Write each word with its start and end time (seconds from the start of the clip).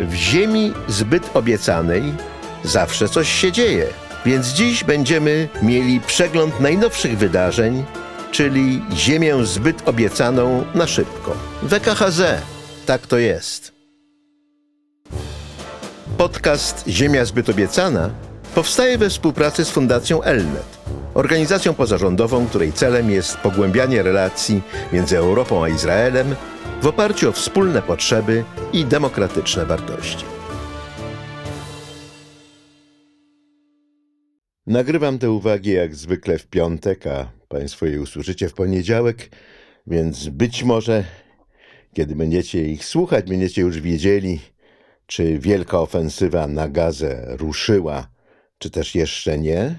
W 0.00 0.14
ziemi 0.14 0.72
zbyt 0.88 1.30
obiecanej 1.34 2.02
zawsze 2.64 3.08
coś 3.08 3.28
się 3.28 3.52
dzieje, 3.52 3.86
więc 4.26 4.46
dziś 4.46 4.84
będziemy 4.84 5.48
mieli 5.62 6.00
przegląd 6.00 6.60
najnowszych 6.60 7.18
wydarzeń, 7.18 7.84
czyli 8.30 8.82
ziemię 8.94 9.34
zbyt 9.44 9.88
obiecaną 9.88 10.64
na 10.74 10.86
szybko. 10.86 11.36
WKHZ, 11.62 12.22
tak 12.86 13.06
to 13.06 13.18
jest. 13.18 13.72
Podcast 16.18 16.84
Ziemia 16.88 17.24
zbyt 17.24 17.48
obiecana 17.48 18.10
powstaje 18.54 18.98
we 18.98 19.10
współpracy 19.10 19.64
z 19.64 19.70
Fundacją 19.70 20.22
Elnet, 20.22 20.78
organizacją 21.14 21.74
pozarządową, 21.74 22.46
której 22.46 22.72
celem 22.72 23.10
jest 23.10 23.36
pogłębianie 23.36 24.02
relacji 24.02 24.62
między 24.92 25.18
Europą 25.18 25.64
a 25.64 25.68
Izraelem 25.68 26.34
w 26.82 26.86
oparciu 26.86 27.28
o 27.28 27.32
wspólne 27.32 27.82
potrzeby 27.82 28.44
i 28.72 28.84
demokratyczne 28.84 29.66
wartości. 29.66 30.24
Nagrywam 34.66 35.18
te 35.18 35.30
uwagi 35.30 35.72
jak 35.72 35.94
zwykle 35.94 36.38
w 36.38 36.46
piątek, 36.46 37.06
a 37.06 37.30
Państwo 37.48 37.86
je 37.86 38.00
usłyszycie 38.00 38.48
w 38.48 38.54
poniedziałek, 38.54 39.28
więc 39.86 40.28
być 40.28 40.64
może, 40.64 41.04
kiedy 41.94 42.16
będziecie 42.16 42.68
ich 42.68 42.84
słuchać, 42.84 43.28
będziecie 43.28 43.62
już 43.62 43.80
wiedzieli, 43.80 44.40
czy 45.06 45.38
wielka 45.38 45.80
ofensywa 45.80 46.46
na 46.46 46.68
Gazę 46.68 47.26
ruszyła, 47.28 48.08
czy 48.58 48.70
też 48.70 48.94
jeszcze 48.94 49.38
nie. 49.38 49.78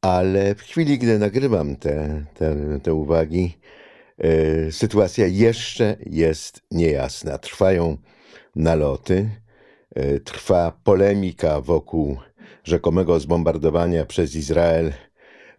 Ale 0.00 0.54
w 0.54 0.60
chwili, 0.60 0.98
gdy 0.98 1.18
nagrywam 1.18 1.76
te, 1.76 2.24
te, 2.34 2.56
te 2.82 2.94
uwagi, 2.94 3.58
sytuacja 4.70 5.26
jeszcze 5.26 5.96
jest 6.06 6.62
niejasna. 6.70 7.38
Trwają 7.38 7.96
naloty, 8.56 9.30
yy, 9.96 10.20
trwa 10.20 10.80
polemika 10.84 11.60
wokół 11.60 12.16
rzekomego 12.64 13.20
zbombardowania 13.20 14.06
przez 14.06 14.36
Izrael 14.36 14.92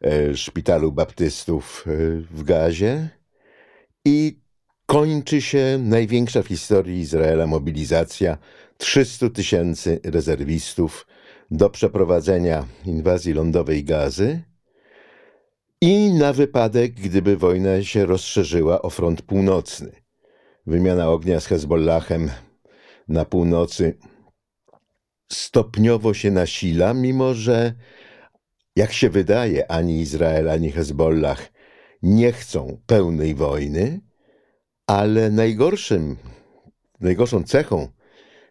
yy, 0.01 0.37
szpitalu 0.37 0.91
baptystów 0.91 1.85
w 2.31 2.43
Gazie. 2.43 3.09
I 4.05 4.39
kończy 4.85 5.41
się 5.41 5.79
największa 5.81 6.43
w 6.43 6.47
historii 6.47 6.99
Izraela 6.99 7.47
mobilizacja 7.47 8.37
300 8.77 9.29
tysięcy 9.29 9.99
rezerwistów 10.03 11.07
do 11.51 11.69
przeprowadzenia 11.69 12.65
inwazji 12.85 13.33
lądowej 13.33 13.83
gazy 13.83 14.41
i 15.81 16.13
na 16.13 16.33
wypadek, 16.33 16.93
gdyby 16.93 17.37
wojna 17.37 17.83
się 17.83 18.05
rozszerzyła 18.05 18.81
o 18.81 18.89
front 18.89 19.21
północny. 19.21 19.91
Wymiana 20.65 21.09
ognia 21.09 21.39
z 21.39 21.45
Hezbollahem 21.45 22.31
na 23.07 23.25
północy 23.25 23.97
stopniowo 25.31 26.13
się 26.13 26.31
nasila, 26.31 26.93
mimo 26.93 27.33
że, 27.33 27.73
jak 28.75 28.93
się 28.93 29.09
wydaje, 29.09 29.71
ani 29.71 29.99
Izrael, 29.99 30.49
ani 30.49 30.71
Hezbollah 30.71 31.51
nie 32.01 32.31
chcą 32.31 32.81
pełnej 32.85 33.35
wojny, 33.35 34.01
ale 34.87 35.31
najgorszym, 35.31 36.17
najgorszą 36.99 37.43
cechą 37.43 37.87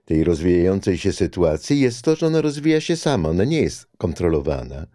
tej 0.04 0.24
rozwijającej 0.24 0.98
się 0.98 1.12
sytuacji 1.12 1.80
jest 1.80 2.02
to, 2.02 2.16
że 2.16 2.26
ona 2.26 2.40
rozwija 2.40 2.80
się 2.80 2.96
sama, 2.96 3.28
ona 3.28 3.44
nie 3.44 3.60
jest 3.60 3.86
kontrolowana. 3.98 4.86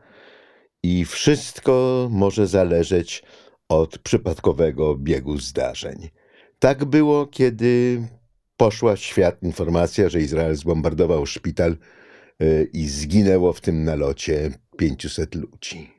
I 0.83 1.05
wszystko 1.05 2.07
może 2.11 2.47
zależeć 2.47 3.23
od 3.69 3.97
przypadkowego 3.97 4.95
biegu 4.95 5.37
zdarzeń. 5.37 6.09
Tak 6.59 6.85
było, 6.85 7.27
kiedy 7.27 8.01
poszła 8.57 8.95
w 8.95 8.99
świat 8.99 9.43
informacja, 9.43 10.09
że 10.09 10.21
Izrael 10.21 10.55
zbombardował 10.55 11.25
szpital 11.25 11.77
y, 12.41 12.69
i 12.73 12.87
zginęło 12.87 13.53
w 13.53 13.61
tym 13.61 13.83
nalocie 13.83 14.51
500 14.77 15.35
ludzi. 15.35 15.91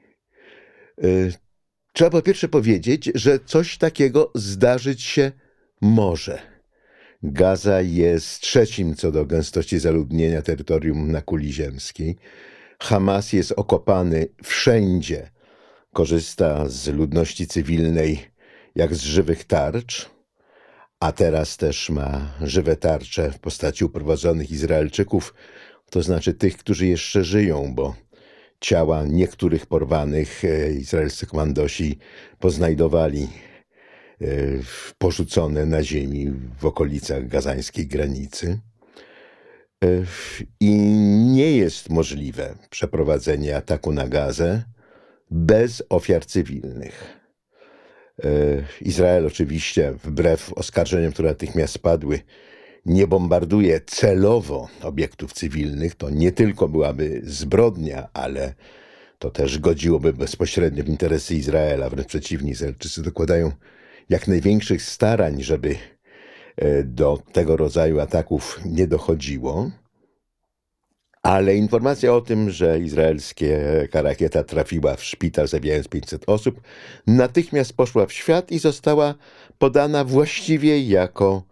Y, 1.04 1.32
trzeba 1.92 2.10
po 2.10 2.22
pierwsze 2.22 2.48
powiedzieć, 2.48 3.10
że 3.14 3.38
coś 3.46 3.78
takiego 3.78 4.30
zdarzyć 4.34 5.02
się 5.02 5.32
może. 5.80 6.38
Gaza 7.22 7.80
jest 7.80 8.40
trzecim 8.40 8.94
co 8.94 9.12
do 9.12 9.26
gęstości 9.26 9.78
zaludnienia 9.78 10.42
terytorium 10.42 11.12
na 11.12 11.22
kuli 11.22 11.52
ziemskiej. 11.52 12.19
Hamas 12.80 13.32
jest 13.32 13.52
okopany 13.52 14.28
wszędzie. 14.42 15.30
Korzysta 15.92 16.68
z 16.68 16.88
ludności 16.88 17.46
cywilnej 17.46 18.18
jak 18.74 18.94
z 18.94 19.02
żywych 19.02 19.44
tarcz, 19.44 20.10
a 21.00 21.12
teraz 21.12 21.56
też 21.56 21.90
ma 21.90 22.34
żywe 22.42 22.76
tarcze 22.76 23.32
w 23.32 23.38
postaci 23.38 23.84
uprowadzonych 23.84 24.50
Izraelczyków, 24.50 25.34
to 25.90 26.02
znaczy 26.02 26.34
tych, 26.34 26.56
którzy 26.56 26.86
jeszcze 26.86 27.24
żyją, 27.24 27.74
bo 27.74 27.94
ciała 28.60 29.04
niektórych 29.04 29.66
porwanych 29.66 30.44
e, 30.44 30.72
izraelscy 30.72 31.26
komandosi 31.26 31.98
poznajdowali 32.38 33.28
E, 34.22 34.26
porzucone 34.98 35.66
na 35.66 35.82
ziemi 35.82 36.32
w 36.60 36.66
okolicach 36.66 37.28
gazańskiej 37.28 37.86
granicy. 37.86 38.60
I 40.60 40.70
nie 41.26 41.56
jest 41.56 41.91
możliwe 41.91 42.54
przeprowadzenie 42.70 43.56
ataku 43.56 43.92
na 43.92 44.08
Gazę 44.08 44.62
bez 45.30 45.82
ofiar 45.88 46.26
cywilnych. 46.26 47.20
E, 48.24 48.28
Izrael 48.80 49.26
oczywiście, 49.26 49.92
wbrew 50.04 50.52
oskarżeniom, 50.52 51.12
które 51.12 51.28
natychmiast 51.28 51.78
padły, 51.78 52.20
nie 52.86 53.06
bombarduje 53.06 53.80
celowo 53.80 54.69
obiektów 54.82 55.32
cywilnych. 55.32 55.94
To 55.94 56.10
nie 56.10 56.32
tylko 56.32 56.69
byłaby 56.69 57.20
zbrodnia, 57.24 58.08
ale 58.12 58.54
to 59.19 59.30
też 59.30 59.58
godziłoby 59.58 60.12
bezpośrednio 60.12 60.84
w 60.84 60.88
interesy 60.88 61.34
Izraela. 61.34 61.90
Wręcz 61.90 62.08
przeciwnie, 62.08 62.50
Izraelczycy 62.50 63.02
dokładają 63.02 63.52
jak 64.08 64.28
największych 64.28 64.82
starań, 64.82 65.42
żeby 65.42 65.76
do 66.84 67.19
tego 67.32 67.56
rodzaju 67.56 68.00
ataków 68.00 68.60
nie 68.65 68.87
dochodziło. 68.87 69.71
Ale 71.22 71.56
informacja 71.56 72.15
o 72.15 72.21
tym, 72.21 72.50
że 72.50 72.81
izraelskie 72.81 73.60
rakieta 73.93 74.44
trafiła 74.44 74.97
w 74.97 75.04
szpital, 75.04 75.49
zabijając 75.49 75.88
500 75.88 76.25
osób, 76.26 76.60
natychmiast 77.06 77.72
poszła 77.72 78.06
w 78.06 78.12
świat 78.12 78.53
i 78.53 78.59
została 78.59 79.15
podana 79.59 80.04
właściwie 80.04 80.82
jako 80.82 81.43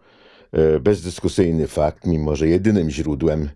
e, 0.51 0.79
bezdyskusyjny 0.79 1.67
fakt, 1.67 2.05
mimo 2.05 2.35
że 2.35 2.47
jedynym 2.47 2.89
źródłem 2.89 3.49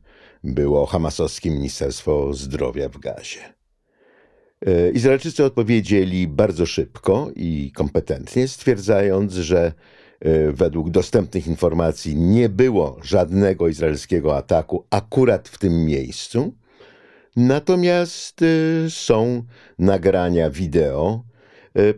było 0.44 0.86
hamasowskie 0.86 1.52
Ministerstwo 1.52 2.34
Zdrowia 2.34 2.90
w 2.90 3.00
Gazie. 3.00 3.54
E, 4.66 4.92
Izraelczycy 4.92 5.44
odpowiedzieli 5.44 6.28
bardzo 6.28 6.66
szybko 6.66 7.32
i 7.36 7.72
kompetentnie, 7.76 8.48
stwierdzając, 8.48 9.34
że 9.34 9.66
e, 9.66 9.74
według 10.54 10.90
dostępnych 10.90 11.48
informacji 11.48 12.16
nie 12.16 12.50
było 12.50 12.98
żadnego 13.04 13.68
izraelskiego 13.68 14.38
ataku 14.38 14.86
akurat 14.90 15.50
w 15.50 15.58
tym 15.58 15.86
miejscu. 15.86 16.54
Natomiast 17.36 18.42
e, 18.42 18.46
są 18.90 19.44
nagrania 19.80 20.50
wideo 20.50 21.24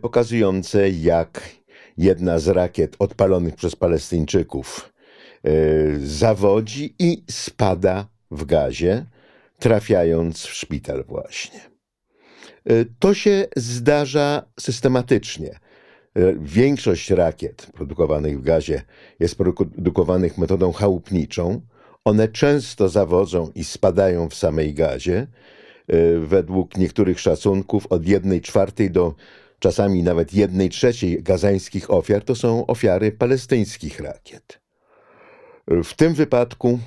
pokazujące, 0.00 0.90
jak 0.90 1.50
jedna 1.98 2.38
z 2.38 2.48
rakiet 2.48 2.96
odpalonych 2.98 3.54
przez 3.54 3.76
Palestyńczyków 3.76 4.92
zawodzi 5.98 6.94
i 6.98 7.24
spada 7.30 8.08
w 8.30 8.44
gazie, 8.44 9.06
trafiając 9.58 10.46
w 10.46 10.54
szpital 10.54 11.04
właśnie. 11.08 11.60
E, 12.64 12.84
to 12.98 13.14
się 13.14 13.46
zdarza 13.56 14.42
systematycznie. 14.60 15.58
E, 16.16 16.34
większość 16.40 17.10
rakiet 17.10 17.66
produkowanych 17.74 18.38
w 18.38 18.42
gazie 18.42 18.82
jest 19.20 19.36
produkowanych 19.36 20.38
metodą 20.38 20.72
chałupniczą. 20.72 21.60
One 22.04 22.28
często 22.28 22.88
zawodzą 22.88 23.50
i 23.54 23.64
spadają 23.64 24.28
w 24.28 24.34
samej 24.34 24.74
gazie. 24.74 25.26
E, 25.88 26.18
według 26.18 26.76
niektórych 26.76 27.20
szacunków 27.20 27.86
od 27.86 28.06
1 28.06 28.40
czwartej 28.40 28.90
do 28.90 29.14
czasami 29.58 30.02
nawet 30.02 30.34
1 30.34 30.68
trzeciej 30.68 31.22
gazańskich 31.22 31.90
ofiar 31.90 32.24
to 32.24 32.34
są 32.34 32.66
ofiary 32.66 33.12
palestyńskich 33.12 34.00
rakiet. 34.00 34.60
W 35.68 35.94
tym 35.94 36.14
wypadku 36.14 36.78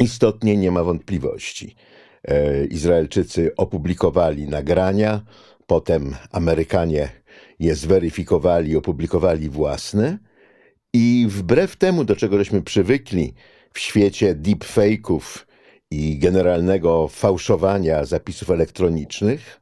istotnie 0.00 0.56
nie 0.56 0.70
ma 0.70 0.84
wątpliwości. 0.84 1.76
E, 2.24 2.64
Izraelczycy 2.64 3.56
opublikowali 3.56 4.48
nagrania, 4.48 5.20
potem 5.66 6.16
Amerykanie 6.32 7.08
je 7.58 7.74
zweryfikowali, 7.74 8.76
opublikowali 8.76 9.50
własne 9.50 10.18
i 10.92 11.26
wbrew 11.28 11.76
temu, 11.76 12.04
do 12.04 12.16
czego 12.16 12.38
żeśmy 12.38 12.62
przywykli 12.62 13.34
w 13.72 13.78
świecie 13.78 14.34
deepfake'ów 14.34 15.20
i 15.90 16.18
generalnego 16.18 17.08
fałszowania 17.08 18.04
zapisów 18.04 18.50
elektronicznych, 18.50 19.60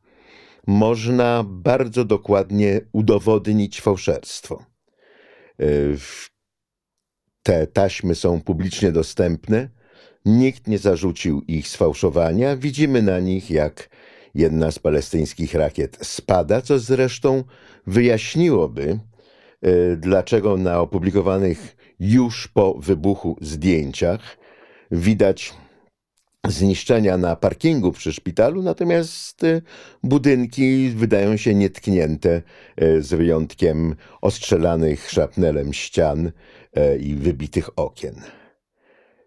można 0.67 1.45
bardzo 1.49 2.05
dokładnie 2.05 2.81
udowodnić 2.93 3.81
fałszerstwo. 3.81 4.65
Te 7.43 7.67
taśmy 7.67 8.15
są 8.15 8.41
publicznie 8.41 8.93
dostępne. 8.93 9.69
Nikt 10.25 10.67
nie 10.67 10.79
zarzucił 10.79 11.43
ich 11.49 11.69
sfałszowania. 11.69 12.57
Widzimy 12.57 13.03
na 13.03 13.21
nich, 13.21 13.51
jak 13.51 13.89
jedna 14.37 14.71
z 14.71 14.79
palestyńskich 14.79 15.55
rakiet 15.55 15.99
spada, 16.03 16.61
co 16.61 16.79
zresztą 16.79 17.45
wyjaśniłoby, 17.87 18.99
e, 19.63 19.97
dlaczego 19.97 20.57
na 20.57 20.81
opublikowanych 20.81 21.77
już 22.01 22.49
po 22.49 22.75
wybuchu 22.75 23.37
zdjęciach 23.41 24.21
widać 24.91 25.55
zniszczenia 26.49 27.17
na 27.17 27.37
parkingu 27.37 27.93
przy 27.93 28.13
szpitalu, 28.13 28.63
natomiast 28.63 29.45
e, 29.45 29.63
budynki 30.03 30.89
wydają 30.89 31.37
się 31.37 31.55
nietknięte, 31.55 32.43
e, 32.77 33.03
z 33.03 33.15
wyjątkiem 33.15 33.95
ostrzelanych 34.21 35.11
szapnelem 35.11 35.73
ścian 35.73 36.33
i 37.01 37.15
wybitych 37.15 37.79
okien. 37.79 38.15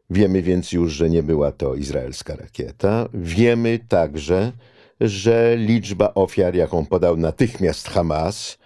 Wiemy 0.09 0.41
więc 0.41 0.71
już, 0.71 0.93
że 0.93 1.09
nie 1.09 1.23
była 1.23 1.51
to 1.51 1.75
izraelska 1.75 2.35
rakieta. 2.35 3.09
Wiemy 3.13 3.79
także, 3.87 4.51
że 5.01 5.55
liczba 5.57 6.13
ofiar, 6.13 6.55
jaką 6.55 6.85
podał 6.85 7.17
natychmiast 7.17 7.89
Hamas, 7.89 8.57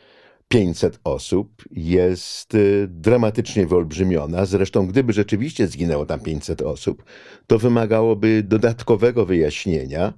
500 0.48 1.00
osób, 1.04 1.64
jest 1.72 2.56
y, 2.56 2.88
dramatycznie 2.90 3.66
wyolbrzymiona. 3.66 4.46
Zresztą, 4.46 4.88
gdyby 4.88 5.14
rzeczywiście 5.14 5.68
zginęło 5.68 6.06
tam 6.06 6.20
500 6.20 6.62
osób, 6.62 7.04
to 7.48 7.60
wymagałoby 7.60 8.44
dodatkowego 8.44 9.26
wyjaśnienia, 9.26 10.14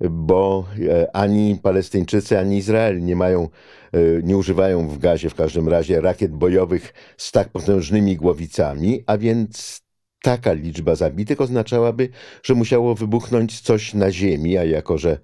bo 0.00 0.64
e, 0.88 1.16
ani 1.16 1.56
Palestyńczycy, 1.62 2.38
ani 2.38 2.56
Izrael 2.56 3.04
nie 3.04 3.16
mają, 3.16 3.48
e, 3.92 3.98
nie 4.22 4.36
używają 4.36 4.88
w 4.88 4.98
gazie 4.98 5.30
w 5.30 5.34
każdym 5.34 5.68
razie 5.68 6.00
rakiet 6.00 6.32
bojowych 6.32 6.94
z 7.16 7.32
tak 7.32 7.48
potężnymi 7.48 8.16
głowicami, 8.16 9.02
a 9.06 9.18
więc 9.18 9.80
taka 10.22 10.52
liczba 10.52 10.94
zabitych 10.94 11.40
oznaczałaby, 11.40 12.08
że 12.42 12.54
musiało 12.54 12.94
wybuchnąć 12.94 13.60
coś 13.60 13.94
na 13.94 14.10
ziemi, 14.10 14.58
a 14.58 14.64
jako 14.64 14.98
że 14.98 15.18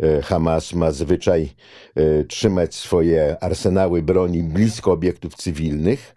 e, 0.00 0.22
Hamas 0.22 0.74
ma 0.74 0.90
zwyczaj 0.90 1.50
e, 1.94 2.24
trzymać 2.24 2.74
swoje 2.74 3.36
arsenały 3.40 4.02
broni 4.02 4.42
blisko 4.42 4.92
obiektów 4.92 5.34
cywilnych, 5.34 6.14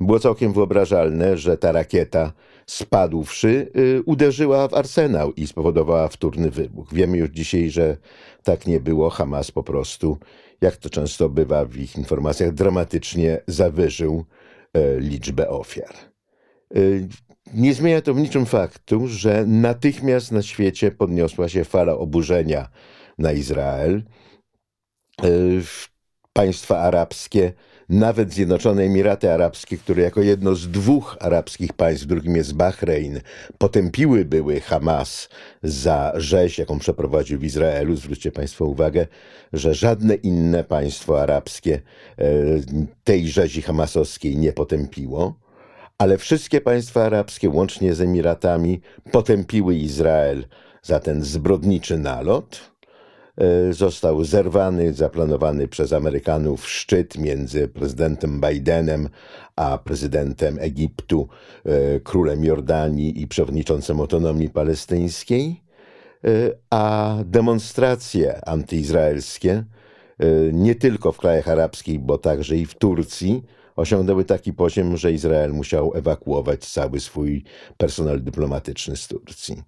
było 0.00 0.20
całkiem 0.20 0.52
wyobrażalne, 0.52 1.36
że 1.36 1.58
ta 1.58 1.72
rakieta 1.72 2.32
spadłszy 2.66 3.72
e, 3.74 4.02
uderzyła 4.02 4.68
w 4.68 4.74
arsenał 4.74 5.32
i 5.32 5.46
spowodowała 5.46 6.08
wtórny 6.08 6.50
wybuch. 6.50 6.94
Wiemy 6.94 7.18
już 7.18 7.30
dzisiaj, 7.30 7.70
że 7.70 7.96
tak 8.42 8.66
nie 8.66 8.80
było. 8.80 9.10
Hamas 9.10 9.50
po 9.50 9.62
prostu, 9.62 10.18
jak 10.60 10.76
to 10.76 10.90
często 10.90 11.28
bywa 11.28 11.64
w 11.64 11.76
ich 11.76 11.96
informacjach, 11.96 12.52
dramatycznie 12.52 13.40
zawyżył 13.46 14.24
liczbę 14.98 15.48
ofiar. 15.48 15.94
Nie 17.52 17.74
zmienia 17.74 18.00
to 18.00 18.14
w 18.14 18.18
niczym 18.18 18.46
faktu, 18.46 19.08
że 19.08 19.44
natychmiast 19.46 20.32
na 20.32 20.42
świecie 20.42 20.90
podniosła 20.90 21.48
się 21.48 21.64
fala 21.64 21.92
oburzenia 21.92 22.68
na 23.18 23.32
Izrael. 23.32 24.02
E, 25.22 25.28
państwa 26.32 26.78
arabskie, 26.78 27.52
nawet 27.88 28.32
Zjednoczone 28.32 28.82
Emiraty 28.82 29.32
Arabskie, 29.32 29.76
które 29.76 30.02
jako 30.02 30.22
jedno 30.22 30.54
z 30.54 30.70
dwóch 30.70 31.16
arabskich 31.20 31.72
państw, 31.72 32.06
drugim 32.06 32.36
jest 32.36 32.54
Bahrein, 32.54 33.20
potępiły 33.58 34.24
były 34.24 34.60
Hamas 34.60 35.28
za 35.62 36.12
rzeź, 36.16 36.58
jaką 36.58 36.78
przeprowadził 36.78 37.38
w 37.38 37.44
Izraelu. 37.44 37.96
Zwróćcie 37.96 38.32
Państwo 38.32 38.64
uwagę, 38.64 39.06
że 39.52 39.74
żadne 39.74 40.14
inne 40.14 40.64
państwo 40.64 41.22
arabskie 41.22 41.80
e, 42.18 42.24
tej 43.04 43.28
rzezi 43.28 43.62
hamasowskiej 43.62 44.36
nie 44.36 44.52
potępiło 44.52 45.43
ale 45.98 46.18
wszystkie 46.18 46.60
państwa 46.60 47.04
arabskie, 47.04 47.48
łącznie 47.48 47.94
z 47.94 48.00
Emiratami, 48.00 48.80
potępiły 49.12 49.74
Izrael 49.74 50.44
za 50.82 51.00
ten 51.00 51.22
zbrodniczy 51.22 51.98
nalot. 51.98 52.74
E, 53.38 53.72
został 53.72 54.24
zerwany, 54.24 54.92
zaplanowany 54.92 55.68
przez 55.68 55.92
Amerykanów 55.92 56.68
szczyt 56.68 57.18
między 57.18 57.68
prezydentem 57.68 58.40
Bidenem 58.40 59.08
a 59.56 59.78
prezydentem 59.78 60.58
Egiptu, 60.60 61.28
e, 61.64 62.00
królem 62.00 62.44
Jordanii 62.44 63.22
i 63.22 63.26
przewodniczącym 63.26 64.00
autonomii 64.00 64.50
palestyńskiej, 64.50 65.62
e, 66.24 66.28
a 66.70 67.16
demonstracje 67.24 68.48
antyizraelskie 68.48 69.64
nie 70.52 70.74
tylko 70.74 71.12
w 71.12 71.18
krajach 71.18 71.48
arabskich, 71.48 72.00
bo 72.00 72.18
także 72.18 72.56
i 72.56 72.66
w 72.66 72.74
Turcji, 72.74 73.42
osiągnęły 73.76 74.24
taki 74.24 74.52
poziom, 74.52 74.96
że 74.96 75.12
Izrael 75.12 75.52
musiał 75.52 75.92
ewakuować 75.94 76.64
cały 76.64 77.00
swój 77.00 77.44
personel 77.76 78.24
dyplomatyczny 78.24 78.96
z 78.96 79.08
Turcji. 79.08 79.62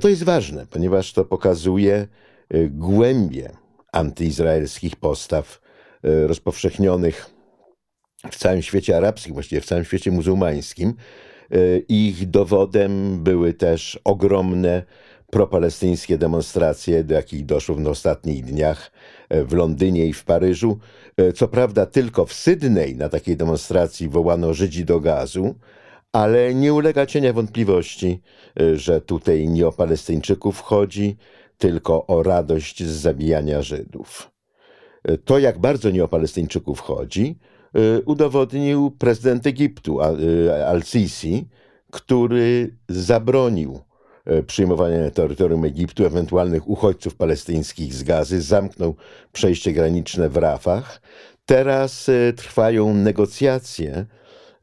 To 0.00 0.08
jest 0.08 0.22
ważne, 0.22 0.66
ponieważ 0.70 1.12
to 1.12 1.24
pokazuje 1.24 2.08
y, 2.54 2.70
głębie 2.70 3.50
antyizraelskich 3.92 4.96
postaw 4.96 5.60
y, 6.04 6.26
rozpowszechnionych 6.26 7.30
w 8.30 8.36
całym 8.36 8.62
świecie 8.62 8.96
arabskim, 8.96 9.34
właściwie 9.34 9.60
w 9.60 9.66
całym 9.66 9.84
świecie 9.84 10.10
muzułmańskim. 10.10 10.94
Y, 11.54 11.84
ich 11.88 12.30
dowodem 12.30 13.22
były 13.24 13.54
też 13.54 14.00
ogromne 14.04 14.82
propalestyńskie 15.30 16.18
demonstracje, 16.18 17.04
do 17.04 17.14
jakich 17.14 17.46
doszło 17.46 17.74
w 17.74 17.86
ostatnich 17.86 18.44
dniach 18.44 18.92
e, 19.28 19.44
w 19.44 19.52
Londynie 19.52 20.06
i 20.06 20.12
w 20.12 20.24
Paryżu. 20.24 20.78
E, 21.16 21.32
co 21.32 21.48
prawda 21.48 21.86
tylko 21.86 22.26
w 22.26 22.32
Sydney 22.32 22.96
na 22.96 23.08
takiej 23.08 23.36
demonstracji 23.36 24.08
wołano 24.08 24.54
Żydzi 24.54 24.84
do 24.84 25.00
gazu, 25.00 25.54
ale 26.12 26.54
nie 26.54 26.74
ulega 26.74 27.06
cienia 27.06 27.32
wątpliwości, 27.32 28.22
e, 28.60 28.76
że 28.76 29.00
tutaj 29.00 29.48
nie 29.48 29.66
o 29.66 29.72
Palestyńczyków 29.72 30.60
chodzi, 30.60 31.16
tylko 31.58 32.06
o 32.06 32.22
radość 32.22 32.84
z 32.84 32.90
zabijania 32.90 33.62
Żydów. 33.62 34.30
To, 35.24 35.38
jak 35.38 35.58
bardzo 35.58 35.90
nie 35.90 36.04
o 36.04 36.08
Palestyńczyków 36.08 36.80
chodzi, 36.80 37.38
udowodnił 38.04 38.90
prezydent 38.90 39.46
Egiptu 39.46 40.00
Al-Sisi, 40.66 41.48
który 41.90 42.76
zabronił 42.88 43.80
przyjmowania 44.46 44.98
na 44.98 45.10
terytorium 45.10 45.64
Egiptu 45.64 46.06
ewentualnych 46.06 46.68
uchodźców 46.68 47.14
palestyńskich 47.14 47.94
z 47.94 48.02
gazy, 48.02 48.40
zamknął 48.40 48.94
przejście 49.32 49.72
graniczne 49.72 50.28
w 50.28 50.36
Rafach. 50.36 51.00
Teraz 51.46 52.08
e, 52.08 52.32
trwają 52.32 52.94
negocjacje 52.94 54.06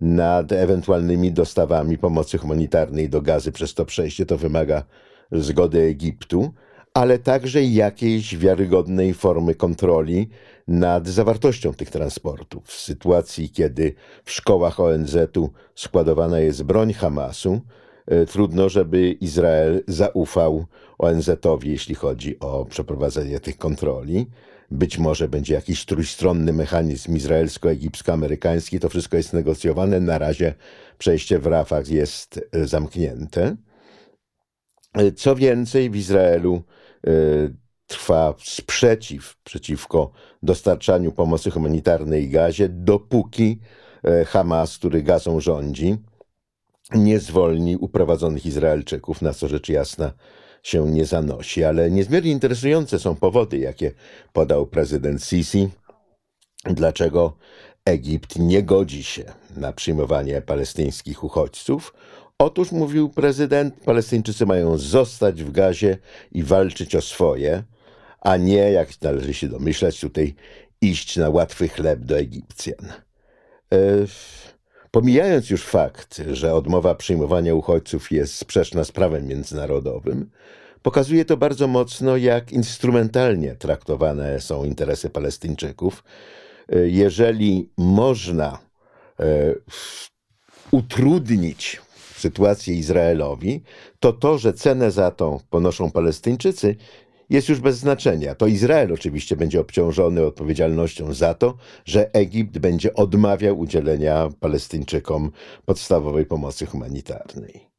nad 0.02 0.52
ewentualnymi 0.52 1.32
dostawami 1.32 1.98
pomocy 1.98 2.38
humanitarnej 2.38 3.10
do 3.10 3.22
gazy 3.22 3.52
przez 3.52 3.74
to 3.74 3.86
przejście. 3.86 4.26
To 4.26 4.38
wymaga 4.38 4.84
zgody 5.32 5.82
Egiptu, 5.82 6.54
ale 6.94 7.20
także 7.20 7.64
jakiejś 7.64 8.38
wiarygodnej 8.38 9.14
formy 9.14 9.56
kontroli 9.56 10.30
nad 10.68 11.08
zawartością 11.08 11.74
tych 11.74 11.90
transportów. 11.90 12.66
W 12.66 12.74
sytuacji, 12.74 13.50
kiedy 13.50 13.94
w 14.24 14.32
szkołach 14.32 14.80
ONZ-u 14.80 15.50
składowana 15.76 16.40
jest 16.40 16.64
broń 16.64 16.94
Hamasu, 16.94 17.62
E, 17.62 17.83
trudno, 18.32 18.70
żeby 18.70 19.12
Izrael 19.12 19.84
zaufał 19.88 20.66
ONZ-owi, 20.98 21.70
jeśli 21.72 21.96
chodzi 21.96 22.40
o 22.40 22.66
przeprowadzenie 22.66 23.40
tych 23.40 23.58
kontroli. 23.58 24.28
Być 24.72 24.98
może 24.98 25.28
będzie 25.28 25.54
jakiś 25.54 25.86
trójstronny 25.86 26.54
mechanizm 26.54 27.16
izraelsko-egipsko-amerykański. 27.16 28.80
To 28.80 28.90
wszystko 28.90 29.18
jest 29.18 29.34
negocjowane. 29.34 30.00
Na 30.00 30.18
razie 30.18 30.54
przejście 30.98 31.40
w 31.40 31.46
Rafach 31.46 31.90
jest 31.90 32.50
e, 32.52 32.68
zamknięte. 32.68 33.56
E, 34.94 35.12
co 35.12 35.36
więcej, 35.36 35.90
w 35.90 35.96
Izraelu 35.96 36.64
trwa 37.88 38.34
sprzeciw 38.44 39.38
przeciwko 39.44 40.12
dostarczaniu 40.44 41.12
pomocy 41.12 41.52
humanitarnej 41.52 42.30
gazie, 42.30 42.70
dopóki 42.70 43.60
Hamas, 44.26 44.78
który 44.78 45.04
gazą 45.04 45.40
rządzi, 45.40 45.98
nie 46.92 47.20
zwolni 47.20 47.78
uprowadzonych 47.78 48.46
Izraelczyków, 48.46 49.22
na 49.22 49.34
co 49.34 49.48
rzecz 49.48 49.70
jasna 49.70 50.14
się 50.64 50.88
nie 50.88 51.06
zanosi. 51.06 51.64
Ale 51.64 51.92
niezmiernie 51.92 52.32
interesujące 52.32 53.00
są 53.00 53.16
powody, 53.16 53.58
jakie 53.58 53.92
podał 54.34 54.68
prezydent 54.68 55.24
Sisi, 55.24 55.70
dlaczego 56.66 57.38
Egipt 57.86 58.40
nie 58.40 58.64
godzi 58.64 59.04
się 59.04 59.24
na 59.58 59.74
przyjmowanie 59.74 60.42
palestyńskich 60.42 61.24
uchodźców. 61.24 61.94
Otóż, 62.40 62.72
mówił 62.72 63.10
prezydent, 63.10 63.76
Palestyńczycy 63.86 64.46
mają 64.46 64.78
zostać 64.78 65.44
w 65.44 65.52
gazie 65.52 65.98
i 66.32 66.44
walczyć 66.44 66.96
o 66.96 67.02
swoje, 67.02 67.64
a 68.22 68.38
nie, 68.38 68.72
jak 68.72 69.02
należy 69.02 69.34
się 69.34 69.48
domyślać, 69.48 70.00
tutaj 70.00 70.36
iść 70.82 71.18
na 71.18 71.30
łatwy 71.30 71.70
chleb 71.70 72.00
do 72.00 72.18
Egipcjan. 72.18 72.94
E, 73.74 73.78
Pomijając 74.96 75.50
już 75.50 75.64
fakt, 75.64 76.22
że 76.32 76.54
odmowa 76.54 76.96
przyjmowania 76.96 77.56
uchodźców 77.56 78.12
jest 78.12 78.36
sprzeczna 78.36 78.84
z 78.84 78.92
prawem 78.92 79.28
międzynarodowym, 79.28 80.30
pokazuje 80.82 81.26
to 81.26 81.38
bardzo 81.38 81.68
mocno, 81.68 82.18
jak 82.18 82.52
instrumentalnie 82.52 83.56
traktowane 83.56 84.40
są 84.40 84.64
interesy 84.64 85.10
Palestyńczyków. 85.10 86.04
Jeżeli 86.86 87.70
można 87.78 88.60
e, 89.20 89.26
utrudnić 90.72 91.82
sytuację 92.16 92.76
Izraelowi, 92.76 93.64
to 94.00 94.14
to, 94.14 94.38
że 94.38 94.54
cenę 94.54 94.92
za 94.92 95.12
to 95.12 95.40
ponoszą 95.50 95.92
Palestyńczycy, 95.92 96.76
jest 97.30 97.50
już 97.50 97.60
bez 97.60 97.78
znaczenia. 97.78 98.36
To 98.36 98.48
Izrael 98.48 98.94
oczywiście 98.94 99.36
będzie 99.36 99.60
obciążony 99.62 100.26
odpowiedzialnością 100.26 101.14
za 101.14 101.34
to, 101.34 101.58
że 101.86 102.14
Egipt 102.14 102.58
będzie 102.58 102.94
odmawiał 102.94 103.60
udzielenia 103.60 104.30
Palestyńczykom 104.40 105.32
podstawowej 105.66 106.26
pomocy 106.26 106.66
humanitarnej. 106.66 107.74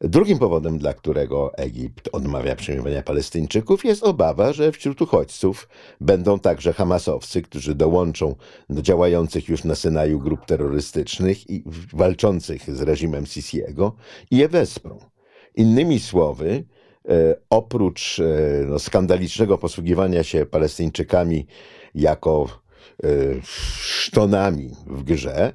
Drugim 0.00 0.38
powodem, 0.38 0.78
dla 0.78 0.94
którego 0.94 1.56
Egipt 1.56 2.08
odmawia 2.12 2.56
przyjmowania 2.56 3.02
Palestyńczyków, 3.02 3.84
jest 3.84 4.02
obawa, 4.02 4.52
że 4.52 4.72
wśród 4.72 5.02
uchodźców 5.02 5.68
będą 6.00 6.38
także 6.38 6.72
Hamasowcy, 6.72 7.42
którzy 7.42 7.74
dołączą 7.74 8.34
do 8.70 8.82
działających 8.82 9.48
już 9.48 9.64
na 9.64 9.74
Synaju 9.74 10.18
grup 10.18 10.46
terrorystycznych 10.46 11.50
i 11.50 11.64
walczących 11.92 12.76
z 12.76 12.82
reżimem 12.82 13.26
Sisiego 13.26 13.96
i 14.30 14.36
je 14.36 14.48
wesprą. 14.48 14.98
Innymi 15.54 16.00
słowy, 16.00 16.64
oprócz 17.50 18.18
e, 18.18 18.64
no, 18.66 18.78
skandalicznego 18.78 19.58
posługiwania 19.58 20.22
się 20.22 20.46
Palestyńczykami 20.46 21.46
jako 21.94 22.60
e, 23.04 23.08
sztonami 23.42 24.70
w 24.86 25.02
grze, 25.02 25.52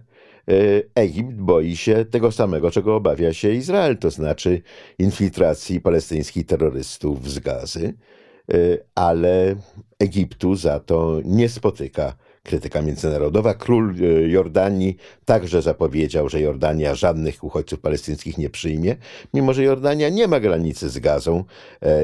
E, 0.49 0.83
Egipt 0.95 1.33
boi 1.33 1.75
się 1.75 2.05
tego 2.05 2.31
samego, 2.31 2.71
czego 2.71 2.95
obawia 2.95 3.33
się 3.33 3.51
Izrael, 3.51 3.97
to 3.97 4.11
znaczy 4.11 4.61
infiltracji 4.99 5.81
palestyńskich 5.81 6.45
terrorystów 6.45 7.29
z 7.29 7.39
gazy, 7.39 7.93
e, 8.51 8.55
ale 8.95 9.55
Egiptu 9.99 10.55
za 10.55 10.79
to 10.79 11.21
nie 11.25 11.49
spotyka 11.49 12.15
krytyka 12.49 12.81
międzynarodowa. 12.81 13.53
Król 13.53 13.89
e, 13.89 14.03
Jordanii 14.29 14.97
także 15.25 15.61
zapowiedział, 15.61 16.29
że 16.29 16.41
Jordania 16.41 16.95
żadnych 16.95 17.43
uchodźców 17.43 17.79
palestyńskich 17.79 18.37
nie 18.37 18.49
przyjmie, 18.49 18.95
mimo 19.33 19.53
że 19.53 19.63
Jordania 19.63 20.09
nie 20.09 20.27
ma 20.27 20.39
granicy 20.39 20.89
z 20.89 20.99
Gazą 20.99 21.43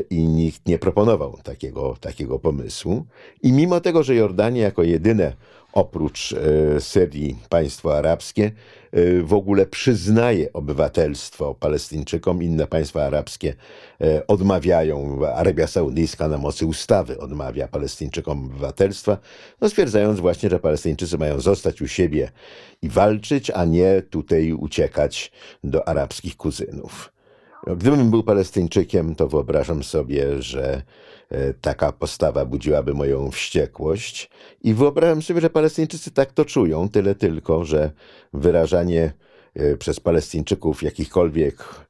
i 0.09 0.27
nikt 0.27 0.67
nie 0.67 0.79
proponował 0.79 1.37
takiego, 1.43 1.95
takiego 1.99 2.39
pomysłu. 2.39 3.05
I 3.43 3.51
mimo 3.51 3.81
tego, 3.81 4.03
że 4.03 4.15
Jordania 4.15 4.63
jako 4.63 4.83
jedyne 4.83 5.33
oprócz 5.75 6.33
e, 6.33 6.81
Syrii 6.81 7.35
państwo 7.49 7.97
arabskie, 7.97 8.51
e, 8.91 9.21
w 9.21 9.33
ogóle 9.33 9.65
przyznaje 9.65 10.53
obywatelstwo 10.53 11.55
Palestyńczykom. 11.55 12.43
Inne 12.43 12.67
państwa 12.67 13.03
arabskie 13.03 13.53
e, 14.01 14.27
odmawiają, 14.27 15.19
Arabia 15.35 15.67
Saudyjska 15.67 16.27
na 16.27 16.37
mocy 16.37 16.65
ustawy 16.65 17.19
odmawia 17.19 17.67
Palestyńczykom 17.67 18.45
obywatelstwa, 18.45 19.17
no 19.61 19.69
stwierdzając 19.69 20.19
właśnie, 20.19 20.49
że 20.49 20.59
Palestyńczycy 20.59 21.17
mają 21.17 21.39
zostać 21.39 21.81
u 21.81 21.87
siebie 21.87 22.31
i 22.81 22.89
walczyć, 22.89 23.51
a 23.51 23.65
nie 23.65 24.01
tutaj 24.09 24.53
uciekać 24.53 25.31
do 25.63 25.87
arabskich 25.87 26.37
kuzynów. 26.37 27.11
Gdybym 27.77 28.11
był 28.11 28.23
Palestyńczykiem, 28.23 29.15
to 29.15 29.27
wyobrażam 29.27 29.83
sobie, 29.83 30.41
że 30.41 30.81
taka 31.61 31.91
postawa 31.91 32.45
budziłaby 32.45 32.93
moją 32.93 33.31
wściekłość 33.31 34.29
i 34.61 34.73
wyobrażam 34.73 35.21
sobie, 35.21 35.41
że 35.41 35.49
Palestyńczycy 35.49 36.11
tak 36.11 36.31
to 36.31 36.45
czują, 36.45 36.89
tyle 36.89 37.15
tylko, 37.15 37.65
że 37.65 37.91
wyrażanie 38.33 39.13
e, 39.55 39.77
przez 39.77 39.99
Palestyńczyków 39.99 40.83
jakichkolwiek 40.83 41.85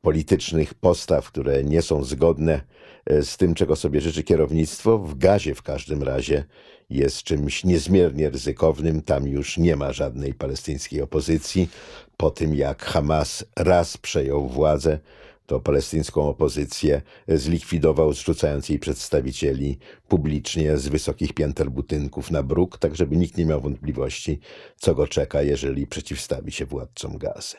politycznych 0.00 0.74
postaw, 0.74 1.28
które 1.28 1.64
nie 1.64 1.82
są 1.82 2.04
zgodne 2.04 2.60
e, 3.06 3.22
z 3.22 3.36
tym, 3.36 3.54
czego 3.54 3.76
sobie 3.76 4.00
życzy 4.00 4.22
kierownictwo, 4.22 4.98
w 4.98 5.18
gazie 5.18 5.54
w 5.54 5.62
każdym 5.62 6.02
razie 6.02 6.44
jest 6.90 7.22
czymś 7.22 7.64
niezmiernie 7.64 8.30
ryzykownym. 8.30 9.02
Tam 9.02 9.28
już 9.28 9.58
nie 9.58 9.76
ma 9.76 9.92
żadnej 9.92 10.34
palestyńskiej 10.34 11.02
opozycji. 11.02 11.68
Po 12.16 12.30
tym, 12.30 12.54
jak 12.54 12.84
Hamas 12.84 13.44
raz 13.56 13.96
przejął 13.96 14.48
władzę, 14.48 14.98
to 15.46 15.60
palestyńską 15.60 16.28
opozycję 16.28 17.02
zlikwidował, 17.28 18.12
zrzucając 18.12 18.68
jej 18.68 18.78
przedstawicieli 18.78 19.78
publicznie 20.08 20.76
z 20.76 20.88
wysokich 20.88 21.32
pięter 21.32 21.70
budynków 21.70 22.30
na 22.30 22.42
bruk, 22.42 22.78
tak 22.78 22.96
żeby 22.96 23.16
nikt 23.16 23.36
nie 23.36 23.46
miał 23.46 23.60
wątpliwości, 23.60 24.40
co 24.76 24.94
go 24.94 25.06
czeka, 25.06 25.42
jeżeli 25.42 25.86
przeciwstawi 25.86 26.52
się 26.52 26.66
władcom 26.66 27.18
gazy. 27.18 27.56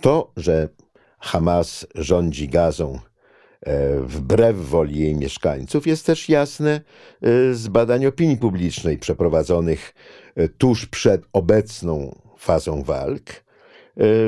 To, 0.00 0.32
że 0.36 0.68
Hamas 1.18 1.86
rządzi 1.94 2.48
gazą 2.48 2.98
e, 3.60 4.00
wbrew 4.00 4.56
woli 4.56 4.98
jej 4.98 5.16
mieszkańców, 5.16 5.86
jest 5.86 6.06
też 6.06 6.28
jasne 6.28 6.80
e, 7.22 7.54
z 7.54 7.68
badań 7.68 8.06
opinii 8.06 8.36
publicznej 8.36 8.98
przeprowadzonych 8.98 9.94
e, 10.34 10.48
tuż 10.48 10.86
przed 10.86 11.22
obecną 11.32 12.20
fazą 12.38 12.82
walk 12.82 13.44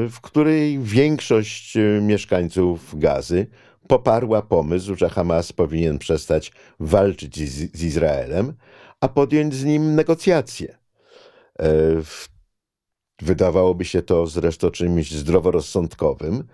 w 0.09 0.17
której 0.23 0.79
większość 0.79 1.77
e, 1.77 1.81
mieszkańców 1.81 2.99
Gazy 2.99 3.47
poparła 3.89 4.43
pomysł, 4.43 4.95
że 4.95 5.09
Hamas 5.09 5.53
powinien 5.53 5.99
przestać 5.99 6.53
walczyć 6.81 7.51
z, 7.51 7.79
z 7.79 7.83
Izraelem, 7.83 8.53
a 9.01 9.09
podjąć 9.09 9.55
z 9.55 9.65
nim 9.65 9.95
negocjacje. 9.95 10.79
E, 11.61 11.69
wydawałoby 13.23 13.85
się 13.85 14.03
to 14.03 14.27
zresztą 14.27 14.71
czymś 14.71 15.11
zdroworozsądkowym, 15.11 16.45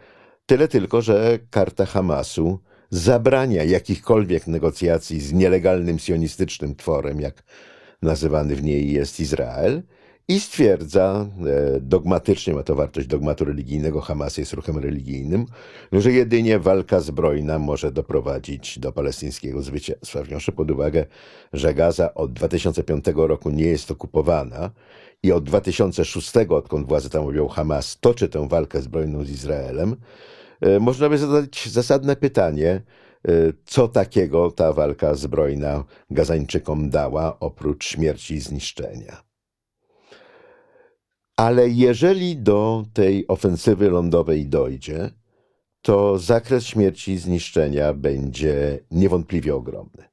tyle 0.46 0.68
tylko, 0.68 1.02
że 1.02 1.38
karta 1.50 1.86
Hamasu 1.86 2.58
zabrania 2.90 3.64
jakichkolwiek 3.64 4.46
negocjacji 4.46 5.20
z 5.20 5.32
nielegalnym 5.32 5.98
sionistycznym 5.98 6.76
tworem, 6.76 7.20
jak 7.20 7.42
nazywany 8.02 8.56
w 8.56 8.62
niej 8.62 8.92
jest 8.92 9.20
Izrael, 9.20 9.82
i 10.30 10.40
stwierdza, 10.40 11.26
e, 11.46 11.80
dogmatycznie 11.80 12.54
ma 12.54 12.62
to 12.62 12.74
wartość 12.74 13.06
dogmatu 13.06 13.44
religijnego, 13.44 14.00
Hamas 14.00 14.38
jest 14.38 14.52
ruchem 14.52 14.78
religijnym, 14.78 15.46
że 15.92 16.12
jedynie 16.12 16.58
walka 16.58 17.00
zbrojna 17.00 17.58
może 17.58 17.92
doprowadzić 17.92 18.78
do 18.78 18.92
palestyńskiego 18.92 19.62
zwycięstwa. 19.62 20.22
Wziąwszy 20.22 20.52
pod 20.52 20.70
uwagę, 20.70 21.06
że 21.52 21.74
Gaza 21.74 22.14
od 22.14 22.32
2005 22.32 23.04
roku 23.14 23.50
nie 23.50 23.64
jest 23.64 23.90
okupowana 23.90 24.70
i 25.22 25.32
od 25.32 25.44
2006, 25.44 26.32
odkąd 26.48 26.88
władzę 26.88 27.10
tam 27.10 27.26
objął 27.26 27.48
Hamas, 27.48 27.98
toczy 28.00 28.28
tę 28.28 28.48
walkę 28.48 28.82
zbrojną 28.82 29.24
z 29.24 29.30
Izraelem, 29.30 29.96
e, 30.60 30.80
można 30.80 31.08
by 31.08 31.18
zadać 31.18 31.68
zasadne 31.68 32.16
pytanie, 32.16 32.70
e, 32.70 32.82
co 33.64 33.88
takiego 33.88 34.50
ta 34.50 34.72
walka 34.72 35.14
zbrojna 35.14 35.84
Gazańczykom 36.10 36.90
dała 36.90 37.40
oprócz 37.40 37.84
śmierci 37.84 38.34
i 38.34 38.40
zniszczenia. 38.40 39.29
Ale 41.40 41.68
jeżeli 41.68 42.36
do 42.36 42.84
tej 42.92 43.28
ofensywy 43.28 43.90
lądowej 43.90 44.46
dojdzie, 44.46 45.10
to 45.82 46.18
zakres 46.18 46.64
śmierci 46.64 47.12
i 47.12 47.18
zniszczenia 47.18 47.94
będzie 47.94 48.78
niewątpliwie 48.90 49.54
ogromny. 49.54 50.04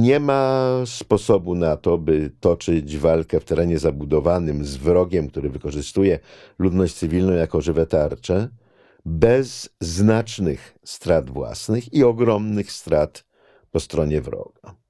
Nie 0.00 0.20
ma 0.20 0.70
sposobu 0.86 1.54
na 1.54 1.76
to, 1.76 1.98
by 1.98 2.30
toczyć 2.40 2.98
walkę 2.98 3.40
w 3.40 3.44
terenie 3.44 3.78
zabudowanym 3.78 4.64
z 4.64 4.76
wrogiem, 4.76 5.28
który 5.28 5.50
wykorzystuje 5.50 6.18
ludność 6.58 6.94
cywilną 6.94 7.32
jako 7.32 7.60
żywe 7.60 7.86
tarcze, 7.86 8.48
bez 9.04 9.68
znacznych 9.80 10.78
strat 10.84 11.30
własnych 11.30 11.94
i 11.94 12.04
ogromnych 12.04 12.72
strat 12.72 13.24
po 13.70 13.80
stronie 13.80 14.20
wroga. 14.20 14.85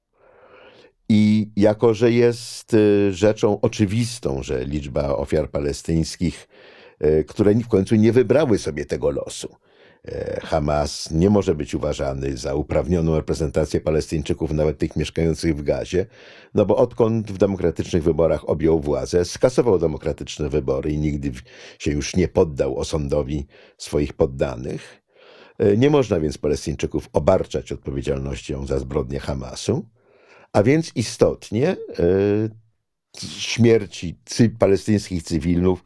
I 1.09 1.51
jako, 1.55 1.93
że 1.93 2.11
jest 2.11 2.73
y, 2.73 3.13
rzeczą 3.13 3.61
oczywistą, 3.61 4.43
że 4.43 4.65
liczba 4.65 5.15
ofiar 5.15 5.51
palestyńskich, 5.51 6.47
y, 7.03 7.25
które 7.27 7.55
w 7.55 7.67
końcu 7.67 7.95
nie 7.95 8.11
wybrały 8.11 8.57
sobie 8.57 8.85
tego 8.85 9.11
losu, 9.11 9.55
y, 10.07 10.39
Hamas 10.43 11.11
nie 11.11 11.29
może 11.29 11.55
być 11.55 11.75
uważany 11.75 12.37
za 12.37 12.55
uprawnioną 12.55 13.15
reprezentację 13.15 13.81
Palestyńczyków, 13.81 14.51
nawet 14.51 14.77
tych 14.77 14.95
mieszkających 14.95 15.55
w 15.55 15.63
Gazie, 15.63 16.05
no 16.53 16.65
bo 16.65 16.75
odkąd 16.75 17.31
w 17.31 17.37
demokratycznych 17.37 18.03
wyborach 18.03 18.49
objął 18.49 18.79
władzę, 18.79 19.25
skasował 19.25 19.79
demokratyczne 19.79 20.49
wybory 20.49 20.91
i 20.91 20.97
nigdy 20.97 21.31
się 21.79 21.91
już 21.91 22.15
nie 22.15 22.27
poddał 22.27 22.77
osądowi 22.77 23.47
swoich 23.77 24.13
poddanych. 24.13 25.03
Nie 25.77 25.89
można 25.89 26.19
więc 26.19 26.37
Palestyńczyków 26.37 27.09
obarczać 27.13 27.71
odpowiedzialnością 27.71 28.65
za 28.65 28.79
zbrodnie 28.79 29.19
Hamasu. 29.19 29.85
A 30.57 30.63
więc 30.63 30.91
istotnie 30.95 31.69
e, 31.69 31.75
śmierci 33.39 34.19
palestyńskich 34.59 35.23
cywilów, 35.23 35.83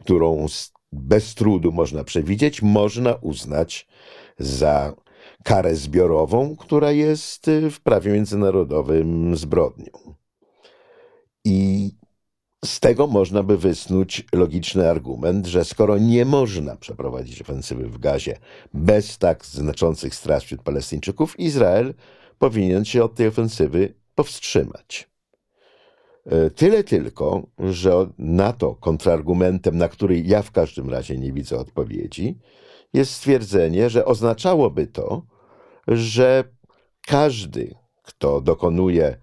którą 0.00 0.46
bez 0.92 1.34
trudu 1.34 1.72
można 1.72 2.04
przewidzieć, 2.04 2.62
można 2.62 3.14
uznać 3.14 3.86
za 4.38 4.94
karę 5.42 5.76
zbiorową, 5.76 6.56
która 6.56 6.90
jest 6.90 7.48
e, 7.48 7.70
w 7.70 7.80
prawie 7.80 8.12
międzynarodowym 8.12 9.36
zbrodnią. 9.36 10.14
I 11.44 11.90
z 12.64 12.80
tego 12.80 13.06
można 13.06 13.42
by 13.42 13.58
wysnuć 13.58 14.24
logiczny 14.32 14.90
argument, 14.90 15.46
że 15.46 15.64
skoro 15.64 15.98
nie 15.98 16.24
można 16.24 16.76
przeprowadzić 16.76 17.40
ofensywy 17.40 17.88
w 17.88 17.98
gazie 17.98 18.38
bez 18.74 19.18
tak 19.18 19.46
znaczących 19.46 20.14
strat 20.14 20.42
wśród 20.42 20.62
Palestyńczyków, 20.62 21.40
Izrael 21.40 21.94
powinien 22.38 22.84
się 22.84 23.04
od 23.04 23.14
tej 23.14 23.26
ofensywy 23.26 24.03
powstrzymać. 24.14 25.08
E, 26.26 26.50
tyle 26.50 26.84
tylko, 26.84 27.46
że 27.58 28.06
na 28.18 28.52
to 28.52 28.74
kontrargumentem, 28.74 29.78
na 29.78 29.88
który 29.88 30.20
ja 30.20 30.42
w 30.42 30.50
każdym 30.50 30.90
razie 30.90 31.18
nie 31.18 31.32
widzę 31.32 31.58
odpowiedzi, 31.58 32.38
jest 32.92 33.12
stwierdzenie, 33.12 33.90
że 33.90 34.04
oznaczałoby 34.04 34.86
to, 34.86 35.22
że 35.88 36.44
każdy, 37.06 37.74
kto 38.02 38.40
dokonuje 38.40 39.16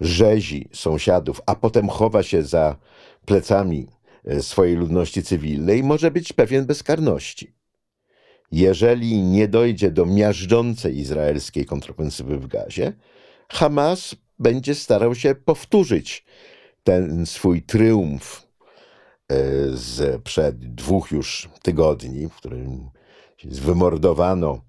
rzezi 0.00 0.68
sąsiadów, 0.72 1.40
a 1.46 1.54
potem 1.54 1.88
chowa 1.88 2.22
się 2.22 2.42
za 2.42 2.76
plecami 3.24 3.86
e, 4.24 4.42
swojej 4.42 4.76
ludności 4.76 5.22
cywilnej, 5.22 5.82
może 5.82 6.10
być 6.10 6.32
pewien 6.32 6.66
bezkarności. 6.66 7.54
Jeżeli 8.52 9.22
nie 9.22 9.48
dojdzie 9.48 9.90
do 9.90 10.06
miażdżącej 10.06 10.98
izraelskiej 10.98 11.66
kontrofensywy 11.66 12.38
w 12.38 12.46
Gazie, 12.46 12.92
Hamas 13.48 14.16
będzie 14.40 14.74
starał 14.74 15.14
się 15.14 15.34
powtórzyć 15.34 16.24
ten 16.84 17.26
swój 17.26 17.62
triumf 17.62 18.46
e, 19.28 19.36
z 19.72 20.22
przed 20.22 20.74
dwóch 20.74 21.10
już 21.10 21.48
tygodni, 21.62 22.28
w 22.28 22.34
którym 22.34 22.90
wymordowano 23.44 24.60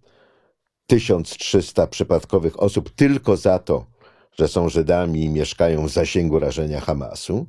1300 0.87 1.87
przypadkowych 1.87 2.59
osób 2.59 2.89
tylko 2.89 3.37
za 3.37 3.59
to, 3.59 3.85
że 4.31 4.47
są 4.47 4.69
Żydami 4.69 5.23
i 5.23 5.29
mieszkają 5.29 5.87
w 5.87 5.91
zasięgu 5.91 6.39
rażenia 6.39 6.79
Hamasu. 6.79 7.45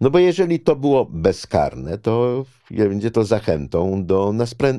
No 0.00 0.10
bo 0.10 0.18
jeżeli 0.18 0.60
to 0.60 0.76
było 0.76 1.04
bezkarne, 1.04 1.98
to 1.98 2.44
będzie 2.70 3.10
to 3.10 3.24
zachętą 3.24 4.06
do 4.06 4.34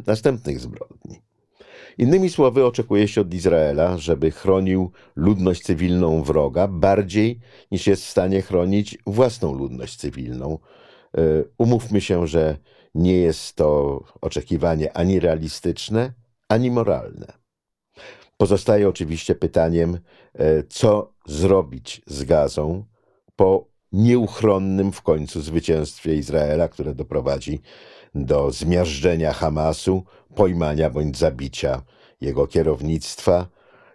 następnych 0.08 0.60
zbrodni. 0.60 1.29
Innymi 2.00 2.30
słowy, 2.30 2.66
oczekuje 2.66 3.08
się 3.08 3.22
od 3.22 3.34
Izraela, 3.34 3.98
żeby 3.98 4.32
chronił 4.32 4.92
ludność 5.16 5.62
cywilną 5.62 6.24
wroga 6.24 6.68
bardziej 6.68 7.40
niż 7.72 7.88
jest 7.88 8.04
w 8.06 8.10
stanie 8.10 8.42
chronić 8.42 8.98
własną 9.08 9.54
ludność 9.54 9.96
cywilną. 9.96 10.60
E, 11.18 11.22
umówmy 11.58 12.02
się, 12.02 12.28
że 12.28 12.58
nie 12.96 13.18
jest 13.18 13.56
to 13.56 14.00
oczekiwanie 14.22 14.98
ani 14.98 15.20
realistyczne, 15.20 16.14
ani 16.50 16.72
moralne. 16.72 17.34
Pozostaje 18.38 18.90
oczywiście 18.90 19.36
pytaniem, 19.36 20.00
e, 20.34 20.64
co 20.64 21.14
zrobić 21.26 22.02
z 22.08 22.24
gazą 22.24 22.86
po 23.36 23.68
nieuchronnym 23.92 24.92
w 24.92 25.02
końcu 25.02 25.42
zwycięstwie 25.42 26.16
Izraela, 26.16 26.68
które 26.68 26.96
doprowadzi 26.96 27.62
do 28.16 28.52
zmiażdżenia 28.52 29.34
Hamasu, 29.34 30.04
pojmania 30.40 30.90
bądź 30.90 31.18
zabicia 31.18 31.82
jego 32.22 32.48
kierownictwa 32.48 33.48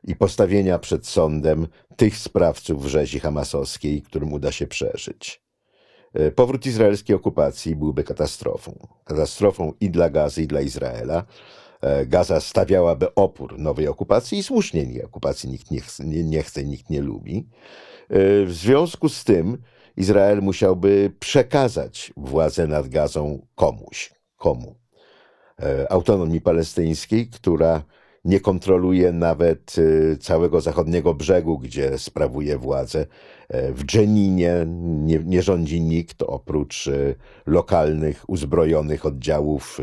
i 0.04 0.16
postawienia 0.16 0.78
przed 0.78 1.06
sądem 1.06 1.66
tych 1.96 2.16
sprawców 2.16 2.86
rzezi 2.86 3.20
hamasowskiej, 3.20 4.02
którym 4.02 4.32
uda 4.32 4.52
się 4.52 4.66
przeżyć. 4.66 5.42
E, 6.14 6.30
powrót 6.30 6.66
izraelskiej 6.66 7.16
okupacji 7.16 7.76
byłby 7.76 8.04
katastrofą. 8.04 8.88
Katastrofą 9.04 9.72
i 9.80 9.90
dla 9.90 10.10
Gazy, 10.10 10.42
i 10.42 10.46
dla 10.46 10.60
Izraela. 10.60 11.24
E, 11.80 12.06
Gaza 12.06 12.40
stawiałaby 12.40 13.14
opór 13.14 13.58
nowej 13.58 13.88
okupacji 13.88 14.38
i 14.38 14.42
słusznie 14.42 14.86
nie, 14.86 15.04
okupacji 15.04 15.50
nikt 15.50 15.70
nie 15.70 15.80
chce, 15.80 16.04
nie, 16.04 16.24
nie 16.24 16.42
chce, 16.42 16.64
nikt 16.64 16.90
nie 16.90 17.00
lubi. 17.00 17.48
E, 18.08 18.44
w 18.44 18.52
związku 18.52 19.08
z 19.08 19.24
tym 19.24 19.58
Izrael 19.96 20.42
musiałby 20.42 21.12
przekazać 21.20 22.12
władzę 22.16 22.66
nad 22.66 22.88
Gazą 22.88 23.46
komuś. 23.54 24.14
Komu? 24.36 24.83
Autonomii 25.90 26.40
palestyńskiej, 26.40 27.26
która 27.28 27.82
nie 28.24 28.40
kontroluje 28.40 29.12
nawet 29.12 29.78
y, 29.78 30.16
całego 30.20 30.60
zachodniego 30.60 31.14
brzegu, 31.14 31.58
gdzie 31.58 31.98
sprawuje 31.98 32.58
władzę. 32.58 33.06
E, 33.48 33.72
w 33.72 33.84
Dżeninie 33.84 34.66
nie, 34.66 35.18
nie 35.18 35.42
rządzi 35.42 35.80
nikt 35.80 36.22
oprócz 36.22 36.90
lokalnych, 37.46 38.24
uzbrojonych 38.28 39.06
oddziałów, 39.06 39.80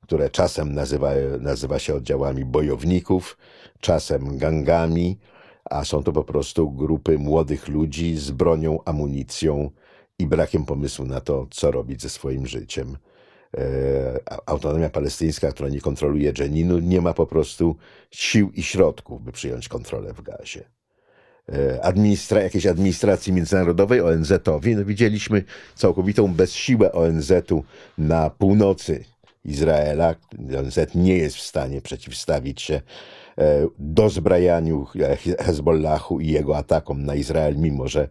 które 0.00 0.30
czasem 0.30 0.74
nazywa, 0.74 1.10
nazywa 1.40 1.78
się 1.78 1.94
oddziałami 1.94 2.44
bojowników, 2.44 3.38
czasem 3.80 4.38
gangami, 4.38 5.18
a 5.64 5.84
są 5.84 6.02
to 6.02 6.12
po 6.12 6.24
prostu 6.24 6.70
grupy 6.70 7.18
młodych 7.18 7.68
ludzi 7.68 8.16
z 8.16 8.30
bronią, 8.30 8.78
amunicją 8.84 9.70
i 10.18 10.26
brakiem 10.26 10.64
pomysłu 10.64 11.06
na 11.06 11.20
to, 11.20 11.46
co 11.50 11.70
robić 11.70 12.02
ze 12.02 12.08
swoim 12.08 12.46
życiem. 12.46 12.96
E, 13.58 14.20
autonomia 14.46 14.90
palestyńska, 14.90 15.52
która 15.52 15.68
nie 15.68 15.80
kontroluje 15.80 16.32
Dżeninu, 16.32 16.78
nie 16.78 17.00
ma 17.00 17.14
po 17.14 17.26
prostu 17.26 17.76
sił 18.10 18.50
i 18.54 18.62
środków, 18.62 19.24
by 19.24 19.32
przyjąć 19.32 19.68
kontrolę 19.68 20.12
w 20.14 20.22
gazie. 20.22 20.64
E, 21.52 21.84
administra 21.84 22.42
jakiejś 22.42 22.66
administracji 22.66 23.32
międzynarodowej, 23.32 24.00
ONZ-owi, 24.00 24.76
no 24.76 24.84
widzieliśmy 24.84 25.44
całkowitą 25.74 26.34
bezsiłę 26.34 26.92
ONZ-u 26.92 27.64
na 27.98 28.30
północy 28.30 29.04
Izraela. 29.44 30.14
ONZ 30.58 30.78
nie 30.94 31.16
jest 31.16 31.36
w 31.36 31.42
stanie 31.42 31.80
przeciwstawić 31.80 32.62
się 32.62 32.80
e, 33.38 33.68
dozbrajaniu 33.78 34.86
Hezbollahu 35.38 36.20
i 36.20 36.28
jego 36.28 36.56
atakom 36.56 37.04
na 37.04 37.14
Izrael, 37.14 37.56
mimo 37.56 37.88
że 37.88 38.08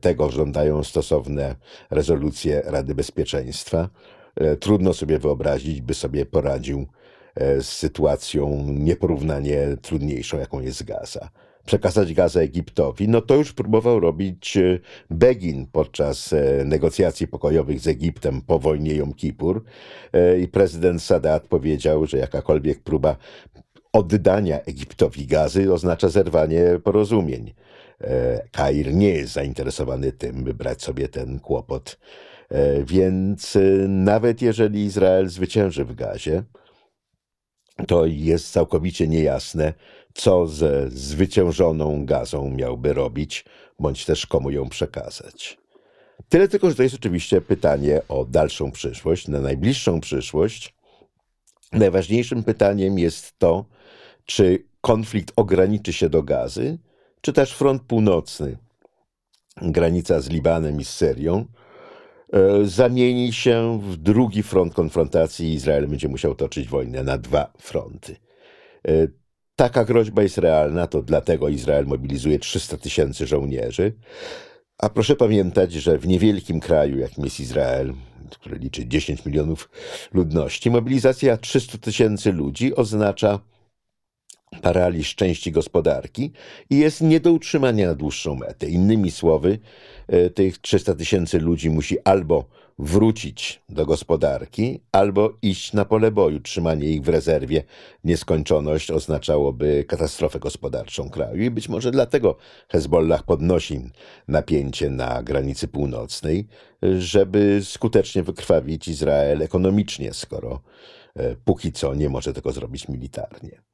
tego 0.00 0.30
żądają 0.30 0.84
stosowne 0.84 1.54
rezolucje 1.90 2.62
Rady 2.64 2.94
Bezpieczeństwa. 2.94 3.88
E, 4.36 4.56
trudno 4.56 4.94
sobie 4.94 5.18
wyobrazić, 5.18 5.80
by 5.80 5.94
sobie 5.94 6.26
poradził 6.26 6.86
e, 7.34 7.62
z 7.62 7.68
sytuacją 7.68 8.66
nieporównanie 8.68 9.76
trudniejszą, 9.82 10.38
jaką 10.38 10.60
jest 10.60 10.84
Gaza. 10.84 11.28
Przekazać 11.66 12.14
Gazę 12.14 12.40
Egiptowi, 12.40 13.08
no 13.08 13.20
to 13.20 13.34
już 13.34 13.52
próbował 13.52 14.00
robić 14.00 14.56
e, 14.56 14.78
Begin 15.10 15.66
podczas 15.66 16.34
negocjacji 16.64 17.28
pokojowych 17.28 17.80
z 17.80 17.88
Egiptem 17.88 18.42
po 18.42 18.58
wojnie 18.58 18.94
Jom 18.94 19.14
Kippur 19.14 19.64
i 20.40 20.48
prezydent 20.48 21.02
Sadat 21.02 21.46
powiedział, 21.46 22.06
że 22.06 22.18
jakakolwiek 22.18 22.82
próba 22.82 23.16
oddania 23.92 24.60
Egiptowi 24.60 25.26
gazy 25.26 25.72
oznacza 25.72 26.08
zerwanie 26.08 26.64
porozumień. 26.84 27.54
Kair 28.52 28.94
nie 28.94 29.08
jest 29.08 29.32
zainteresowany 29.32 30.12
tym, 30.12 30.44
by 30.44 30.54
brać 30.54 30.82
sobie 30.82 31.08
ten 31.08 31.40
kłopot 31.40 31.98
więc 32.84 33.56
e, 33.56 33.60
nawet 33.88 34.42
jeżeli 34.42 34.84
Izrael 34.84 35.28
zwycięży 35.28 35.84
w 35.84 35.94
Gazie, 35.94 36.42
to 37.86 38.06
jest 38.06 38.52
całkowicie 38.52 39.08
niejasne, 39.08 39.72
co 40.14 40.46
ze 40.46 40.90
zwyciężoną 40.90 42.06
gazą 42.06 42.50
miałby 42.50 42.92
robić, 42.92 43.44
bądź 43.78 44.04
też 44.04 44.26
komu 44.26 44.50
ją 44.50 44.68
przekazać. 44.68 45.58
Tyle 46.28 46.48
tylko, 46.48 46.70
że 46.70 46.76
to 46.76 46.82
jest 46.82 46.94
oczywiście 46.94 47.40
pytanie 47.40 48.00
o 48.08 48.24
dalszą 48.24 48.70
przyszłość, 48.70 49.28
na 49.28 49.40
najbliższą 49.40 50.00
przyszłość. 50.00 50.74
Najważniejszym 51.72 52.42
pytaniem 52.42 52.98
jest 52.98 53.38
to, 53.38 53.64
czy 54.24 54.64
konflikt 54.80 55.32
ograniczy 55.36 55.92
się 55.92 56.08
do 56.08 56.22
gazy, 56.22 56.78
czy 57.20 57.32
też 57.32 57.52
front 57.52 57.82
północny, 57.82 58.58
granica 59.56 60.20
z 60.20 60.28
Libanem 60.28 60.80
i 60.80 60.84
z 60.84 60.90
Syrią, 60.90 61.44
E, 61.44 61.63
zamieni 62.64 63.32
się 63.32 63.80
w 63.82 63.96
drugi 63.96 64.42
front 64.42 64.74
konfrontacji 64.74 65.46
i 65.46 65.54
Izrael 65.54 65.88
będzie 65.88 66.08
musiał 66.08 66.34
toczyć 66.34 66.68
wojnę 66.68 67.02
na 67.02 67.18
dwa 67.18 67.52
fronty. 67.58 68.16
E, 68.88 69.08
taka 69.56 69.84
groźba 69.84 70.22
jest 70.22 70.38
realna, 70.38 70.86
to 70.86 71.02
dlatego 71.02 71.48
Izrael 71.48 71.86
mobilizuje 71.86 72.38
300 72.38 72.76
tysięcy 72.76 73.26
żołnierzy. 73.26 73.92
A 74.78 74.88
proszę 74.88 75.16
pamiętać, 75.16 75.72
że 75.72 75.98
w 75.98 76.06
niewielkim 76.06 76.60
kraju, 76.60 76.98
jakim 76.98 77.24
jest 77.24 77.40
Izrael, 77.40 77.94
który 78.30 78.58
liczy 78.58 78.86
10 78.86 79.24
milionów 79.24 79.70
ludności, 80.12 80.70
mobilizacja 80.70 81.36
300 81.36 81.78
tysięcy 81.78 82.32
ludzi 82.32 82.74
oznacza 82.76 83.40
paraliż 84.62 85.14
części 85.14 85.52
gospodarki 85.52 86.32
i 86.70 86.78
jest 86.78 87.00
nie 87.00 87.20
do 87.20 87.32
utrzymania 87.32 87.86
na 87.86 87.94
dłuższą 87.94 88.34
metę. 88.34 88.68
Innymi 88.68 89.10
słowy, 89.10 89.58
e, 90.08 90.30
tych 90.30 90.58
300 90.58 90.94
tysięcy 90.94 91.38
ludzi 91.38 91.70
musi 91.70 91.96
albo 92.04 92.44
wrócić 92.78 93.62
do 93.68 93.86
gospodarki, 93.86 94.80
albo 94.92 95.38
iść 95.42 95.72
na 95.72 95.84
pole 95.84 96.10
boju. 96.10 96.40
Trzymanie 96.40 96.86
ich 96.86 97.02
w 97.02 97.08
rezerwie 97.08 97.62
nieskończoność 98.04 98.90
oznaczałoby 98.90 99.84
katastrofę 99.88 100.38
gospodarczą 100.38 101.10
kraju 101.10 101.42
i 101.42 101.50
być 101.50 101.68
może 101.68 101.90
dlatego 101.90 102.36
Hezbollah 102.68 103.22
podnosi 103.22 103.80
napięcie 104.28 104.90
na 104.90 105.22
granicy 105.22 105.68
północnej, 105.68 106.46
żeby 106.98 107.60
skutecznie 107.62 108.22
wykrwawić 108.22 108.88
Izrael 108.88 109.42
ekonomicznie, 109.42 110.14
skoro 110.14 110.60
e, 111.16 111.36
póki 111.44 111.72
co 111.72 111.94
nie 111.94 112.08
może 112.08 112.32
tego 112.32 112.52
zrobić 112.52 112.88
militarnie. 112.88 113.73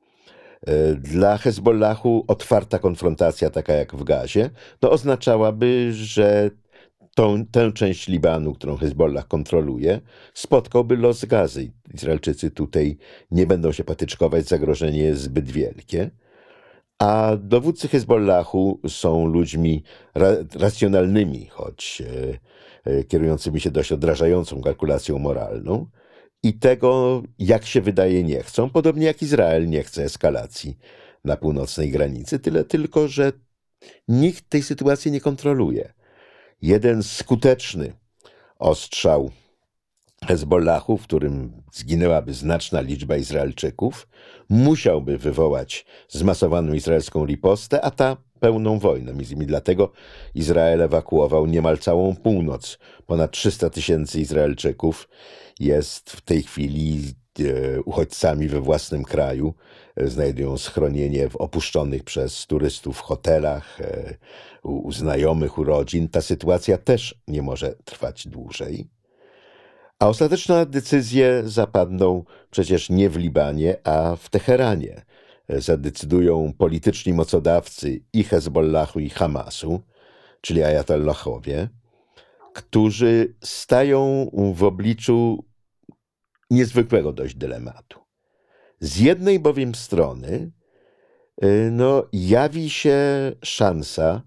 E, 0.67 0.95
dla 0.95 1.39
Hezbollahu 1.39 2.25
otwarta 2.29 2.79
konfrontacja, 2.79 3.51
taka 3.51 3.73
jak 3.73 3.95
w 3.95 4.05
Gazie, 4.05 4.51
to 4.81 4.91
oznaczałaby, 4.91 5.93
że 5.93 6.51
tą, 7.15 7.47
tę 7.47 7.73
część 7.73 8.09
Libanu, 8.09 8.53
którą 8.53 8.77
Hezbollah 8.77 9.29
kontroluje, 9.29 10.01
spotkałby 10.35 10.97
los 10.97 11.25
gazy. 11.25 11.73
Izraelczycy 11.95 12.51
tutaj 12.51 12.99
nie 13.31 13.47
będą 13.47 13.73
się 13.73 13.85
patyczkować, 13.85 14.49
zagrożenie 14.49 14.99
jest 14.99 15.23
zbyt 15.23 15.51
wielkie. 15.51 16.11
a 16.99 17.37
dowódcy 17.37 17.89
Hezbollahu 17.89 18.81
są 18.89 19.27
ludźmi 19.27 19.83
ra 20.15 20.29
racjonalnymi, 20.55 21.47
choć 21.47 22.03
e, 22.87 22.91
e, 22.93 23.05
kierującymi 23.05 23.61
się 23.61 23.71
dość 23.71 23.93
odrażającą 23.93 24.61
kalkulacją 24.61 25.19
moralną. 25.19 25.87
I 26.43 26.55
tego, 26.55 27.23
jak 27.39 27.67
się 27.67 27.81
wydaje, 27.81 28.25
nie 28.25 28.43
chcą, 28.43 28.71
podobnie 28.71 29.07
jak 29.07 29.23
Izrael 29.23 29.69
nie 29.69 29.83
chce 29.83 30.05
eskalacji 30.05 30.79
na 31.25 31.37
północnej 31.37 31.91
granicy, 31.91 32.39
tyle 32.39 32.65
tylko, 32.65 33.09
że 33.09 33.33
nikt 34.09 34.49
tej 34.49 34.63
sytuacji 34.63 35.13
nie 35.13 35.21
kontroluje. 35.21 35.93
Jeden 36.63 37.03
skuteczny 37.03 37.93
ostrzał 38.59 39.31
Hezbollahu, 40.27 40.99
w 40.99 41.03
którym 41.03 41.63
zginęłaby 41.73 42.35
znaczna 42.35 42.81
liczba 42.81 43.17
Izraelczyków, 43.17 44.09
musiałby 44.49 45.19
wywołać 45.19 45.87
zmasowaną 46.09 46.73
izraelską 46.73 47.27
ripostę, 47.27 47.83
a 47.83 47.91
ta 47.91 48.17
pełną 48.41 48.79
wojnę. 48.79 49.13
Między 49.13 49.35
innymi 49.35 49.47
dlatego 49.47 49.93
Izrael 50.35 50.83
ewakuował 50.83 51.47
niemal 51.47 51.79
całą 51.79 52.17
północ. 52.17 52.79
Ponad 53.07 53.31
300 53.31 53.71
tysięcy 53.71 54.21
Izraelczyków 54.21 55.09
jest 55.61 56.11
w 56.11 56.21
tej 56.21 56.43
chwili 56.43 57.15
e, 57.39 57.81
uchodźcami 57.81 58.49
we 58.49 58.61
własnym 58.61 59.05
kraju, 59.05 59.55
e, 59.97 60.09
znajdują 60.09 60.57
schronienie 60.57 61.29
w 61.29 61.37
opuszczonych 61.37 62.05
przez 62.05 62.47
turystów 62.47 63.01
hotelach, 63.01 63.81
e, 63.81 64.15
u 64.63 64.93
znajomych, 64.93 65.59
u 65.59 65.65
rodzin. 65.65 66.09
Ta 66.09 66.21
sytuacja 66.23 66.79
też 66.79 67.15
nie 67.29 67.43
może 67.43 67.75
trwać 67.85 68.29
dłużej. 68.29 68.89
A 69.99 70.09
ostateczne 70.09 70.67
decyzje 70.67 71.43
zapadną 71.45 72.25
przecież 72.51 72.91
nie 72.91 73.11
w 73.11 73.17
Libanie, 73.17 73.77
a 73.85 74.17
w 74.17 74.29
Teheranie. 74.29 75.03
Zadecydują 75.59 76.53
polityczni 76.59 77.13
mocodawcy 77.13 78.01
i 78.13 78.25
Hezbollahu, 78.25 79.01
i 79.01 79.11
Hamasu, 79.11 79.81
czyli 80.41 80.63
ajatollahowie, 80.63 81.69
którzy 82.53 83.35
stają 83.45 84.31
w 84.55 84.65
obliczu 84.65 85.45
niezwykłego 86.51 87.13
dość 87.13 87.35
dylematu. 87.35 88.01
Z 88.81 88.99
jednej 88.99 89.41
bowiem 89.41 89.75
strony 89.75 90.53
y, 91.45 91.69
no, 91.73 92.05
jawi 92.13 92.71
się 92.71 92.99
szansa, 93.45 94.23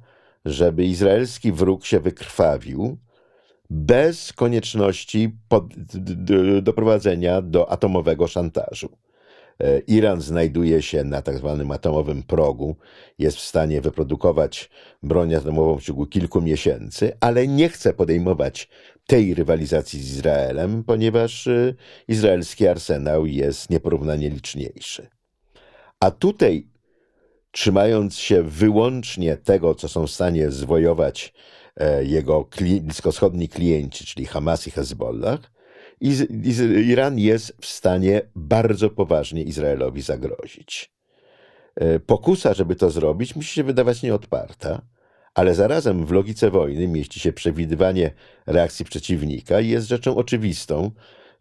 żeby 0.46 0.86
izraelski 0.86 1.52
wróg 1.52 1.86
się 1.86 2.00
wykrwawił, 2.00 2.98
bez 3.70 4.34
konieczności 4.34 5.38
pod, 5.48 5.66
doprowadzenia 6.62 7.42
do 7.42 7.72
atomowego 7.72 8.28
szantażu. 8.28 8.98
E, 9.60 9.80
Iran 9.80 10.22
znajduje 10.22 10.82
się 10.82 11.04
na 11.04 11.22
tak 11.22 11.38
zwanym 11.38 11.72
atomowym 11.72 12.24
progu, 12.24 12.76
jest 13.20 13.38
w 13.38 13.42
stanie 13.42 13.82
wyprodukować 13.82 14.70
broń 15.04 15.36
atomową 15.36 15.78
w 15.78 15.84
ciągu 15.84 16.06
kilku 16.06 16.42
miesięcy, 16.42 17.18
ale 17.20 17.48
nie 17.48 17.70
chce 17.70 17.94
podejmować 17.94 18.70
tej 19.08 19.34
rywalizacji 19.34 20.00
z 20.00 20.12
Izraelem, 20.12 20.84
ponieważ 20.84 21.48
e, 21.48 21.74
izraelski 22.08 22.68
arsenał 22.68 23.26
jest 23.26 23.70
nieporównanie 23.70 24.30
liczniejszy. 24.30 25.08
A 26.00 26.12
tutaj, 26.12 26.68
trzymając 27.52 28.18
się 28.18 28.44
wyłącznie 28.44 29.38
tego, 29.38 29.76
co 29.76 29.88
są 29.88 30.08
w 30.08 30.12
stanie 30.12 30.52
zwojować 30.52 31.34
E, 31.76 32.04
jego 32.04 32.50
bliskowschodni 32.58 33.50
klienci, 33.50 34.06
czyli 34.06 34.26
Hamas 34.26 34.68
i 34.68 34.72
Hezbollah, 34.72 35.40
Iran 36.86 37.20
jest 37.20 37.58
w 37.62 37.66
stanie 37.66 38.22
bardzo 38.36 38.90
poważnie 38.90 39.44
Izraelowi 39.44 40.02
zagrozić. 40.02 40.92
E, 41.76 42.00
pokusa, 42.00 42.54
żeby 42.54 42.76
to 42.76 42.90
zrobić, 42.90 43.36
musi 43.36 43.54
się 43.54 43.64
wydawać 43.64 44.04
nieodparta, 44.04 44.82
ale 45.34 45.56
zarazem 45.56 46.06
w 46.06 46.12
logice 46.12 46.52
wojny 46.52 46.88
mieści 46.88 47.20
się 47.20 47.34
przewidywanie 47.34 48.12
reakcji 48.48 48.86
przeciwnika 48.86 49.60
i 49.60 49.70
jest 49.70 49.88
rzeczą 49.88 50.16
oczywistą, 50.16 50.92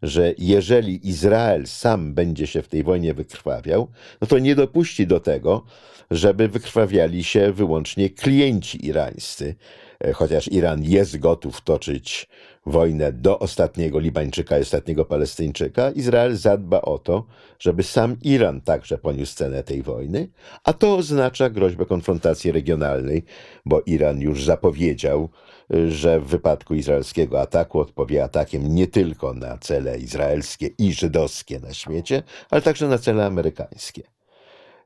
że 0.01 0.33
jeżeli 0.37 1.07
Izrael 1.07 1.67
sam 1.67 2.13
będzie 2.13 2.47
się 2.47 2.61
w 2.61 2.67
tej 2.67 2.83
wojnie 2.83 3.13
wykrwawiał, 3.13 3.87
no 4.21 4.27
to 4.27 4.39
nie 4.39 4.55
dopuści 4.55 5.07
do 5.07 5.19
tego, 5.19 5.65
żeby 6.11 6.47
wykrwawiali 6.47 7.23
się 7.23 7.51
wyłącznie 7.51 8.09
klienci 8.09 8.85
irańscy, 8.85 9.55
E, 10.03 10.13
chociaż 10.13 10.47
Iran 10.47 10.83
jest 10.83 11.17
gotów 11.17 11.61
toczyć 11.61 12.27
wojnę 12.65 13.11
do 13.11 13.39
ostatniego 13.39 13.99
Libańczyka 13.99 14.57
i 14.57 14.61
ostatniego 14.61 15.05
Palestyńczyka, 15.05 15.91
Izrael 15.91 16.35
zadba 16.35 16.81
o 16.81 16.99
to, 16.99 17.25
żeby 17.59 17.83
sam 17.83 18.17
Iran 18.21 18.61
także 18.61 18.97
poniósł 18.97 19.35
cenę 19.35 19.63
tej 19.63 19.83
wojny, 19.83 20.29
a 20.63 20.73
to 20.73 20.95
oznacza 20.95 21.49
groźbę 21.49 21.85
konfrontacji 21.85 22.51
regionalnej, 22.51 23.23
bo 23.65 23.81
Iran 23.85 24.21
już 24.21 24.43
zapowiedział, 24.43 25.29
e, 25.73 25.91
że 25.91 26.19
w 26.19 26.27
wypadku 26.27 26.75
izraelskiego 26.75 27.41
ataku 27.41 27.79
odpowie 27.79 28.23
atakiem 28.23 28.75
nie 28.75 28.87
tylko 28.87 29.33
na 29.33 29.57
cele 29.57 29.97
izraelskie 29.97 30.69
i 30.77 30.93
żydowskie 30.93 31.59
na 31.59 31.73
świecie, 31.73 32.23
ale 32.49 32.61
także 32.61 32.87
na 32.87 32.97
cele 32.97 33.25
amerykańskie. 33.25 34.03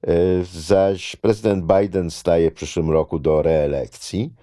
E, 0.07 0.13
zaś 0.53 1.15
prezydent 1.15 1.65
Biden 1.65 2.11
staje 2.11 2.51
w 2.51 2.53
przyszłym 2.53 2.91
roku 2.91 3.19
do 3.19 3.41
reelekcji 3.41 4.33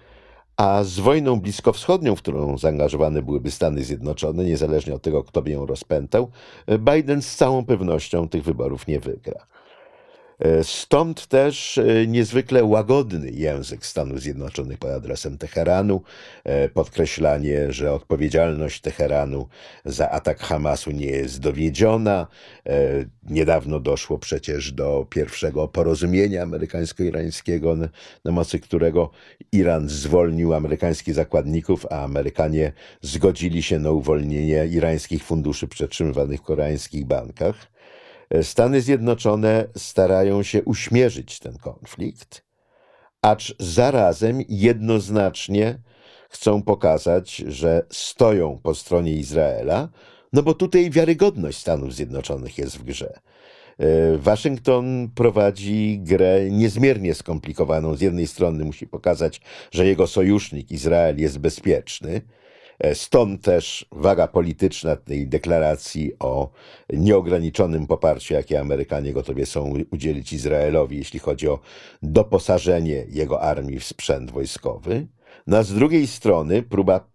a 0.57 0.83
z 0.83 0.99
wojną 0.99 1.39
bliskowschodnią, 1.39 2.15
w 2.15 2.21
którą 2.21 2.57
zaangażowane 2.57 3.21
byłyby 3.21 3.51
Stany 3.51 3.83
Zjednoczone, 3.83 4.45
niezależnie 4.45 4.95
od 4.95 5.01
tego, 5.01 5.23
kto 5.23 5.41
by 5.41 5.51
ją 5.51 5.65
rozpętał, 5.65 6.31
Biden 6.79 7.21
z 7.21 7.35
całą 7.35 7.65
pewnością 7.65 8.29
tych 8.29 8.43
wyborów 8.43 8.87
nie 8.87 8.99
wygra. 8.99 9.45
E, 10.39 10.63
stąd 10.63 11.27
też 11.27 11.77
e, 11.77 12.07
niezwykle 12.07 12.63
łagodny 12.63 13.31
język 13.31 13.85
Stanów 13.85 14.21
Zjednoczonych 14.21 14.77
pod 14.77 14.91
adresem 14.91 15.37
Teheranu, 15.37 16.01
e, 16.43 16.69
podkreślanie, 16.69 17.71
że 17.71 17.93
odpowiedzialność 17.93 18.81
Teheranu 18.81 19.47
za 19.85 20.09
atak 20.09 20.39
Hamasu 20.39 20.91
nie 20.91 21.05
jest 21.05 21.39
dowiedziona. 21.39 22.27
Niedawno 23.29 23.79
doszło 23.79 24.19
przecież 24.19 24.71
do 24.71 25.07
pierwszego 25.09 25.67
porozumienia 25.67 26.43
amerykańsko-irańskiego, 26.43 27.75
na 28.25 28.31
mocy 28.31 28.59
którego 28.59 29.11
Iran 29.51 29.89
zwolnił 29.89 30.53
amerykańskich 30.53 31.13
zakładników, 31.13 31.85
a 31.91 32.03
Amerykanie 32.03 32.73
zgodzili 33.01 33.63
się 33.63 33.79
na 33.79 33.91
uwolnienie 33.91 34.67
irańskich 34.67 35.23
funduszy 35.23 35.67
przetrzymywanych 35.67 36.39
w 36.39 36.43
koreańskich 36.43 37.05
bankach. 37.05 37.74
Stany 38.41 38.81
Zjednoczone 38.81 39.67
starają 39.77 40.43
się 40.43 40.63
uśmierzyć 40.63 41.39
ten 41.39 41.57
konflikt, 41.57 42.45
acz 43.21 43.55
zarazem 43.59 44.41
jednoznacznie 44.49 45.79
chcą 46.29 46.63
pokazać, 46.63 47.35
że 47.35 47.85
stoją 47.91 48.59
po 48.63 48.75
stronie 48.75 49.11
Izraela, 49.11 49.89
no 50.33 50.43
bo 50.43 50.53
tutaj 50.53 50.91
wiarygodność 50.91 51.57
Stanów 51.57 51.93
Zjednoczonych 51.93 52.57
jest 52.57 52.77
w 52.77 52.83
grze. 52.83 53.19
E, 53.79 54.17
Waszyngton 54.17 55.09
prowadzi 55.15 55.99
grę 56.03 56.49
niezmiernie 56.51 57.15
skomplikowaną. 57.15 57.95
Z 57.95 58.01
jednej 58.01 58.27
strony 58.27 58.65
musi 58.65 58.87
pokazać, 58.87 59.41
że 59.71 59.85
jego 59.85 60.07
sojusznik 60.07 60.71
Izrael 60.71 61.19
jest 61.19 61.39
bezpieczny, 61.39 62.21
stąd 62.93 63.41
też 63.41 63.85
waga 63.91 64.27
polityczna 64.27 64.95
tej 64.95 65.27
deklaracji 65.27 66.11
o 66.19 66.51
nieograniczonym 66.93 67.87
poparciu, 67.87 68.33
jakie 68.33 68.59
Amerykanie 68.59 69.13
gotowi 69.13 69.45
są 69.45 69.73
udzielić 69.91 70.33
Izraelowi, 70.33 70.97
jeśli 70.97 71.19
chodzi 71.19 71.47
o 71.47 71.59
doposażenie 72.03 73.05
jego 73.09 73.41
armii 73.41 73.79
w 73.79 73.83
sprzęt 73.83 74.31
wojskowy. 74.31 75.07
No 75.47 75.57
a 75.57 75.63
z 75.63 75.73
drugiej 75.73 76.07
strony 76.07 76.63
próba 76.63 77.07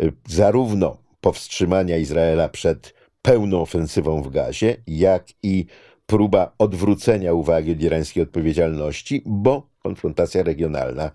e, 0.00 0.10
zarówno 0.28 0.96
powstrzymania 1.20 1.96
Izraela 1.96 2.48
przed 2.48 2.94
pełną 3.22 3.60
ofensywą 3.60 4.22
w 4.22 4.30
gazie, 4.30 4.76
jak 4.86 5.28
i 5.42 5.66
próba 6.06 6.52
odwrócenia 6.58 7.32
uwagi 7.32 7.72
od 7.72 7.82
irańskiej 7.82 8.22
odpowiedzialności, 8.22 9.22
bo 9.26 9.68
konfrontacja 9.82 10.42
regionalna 10.42 11.10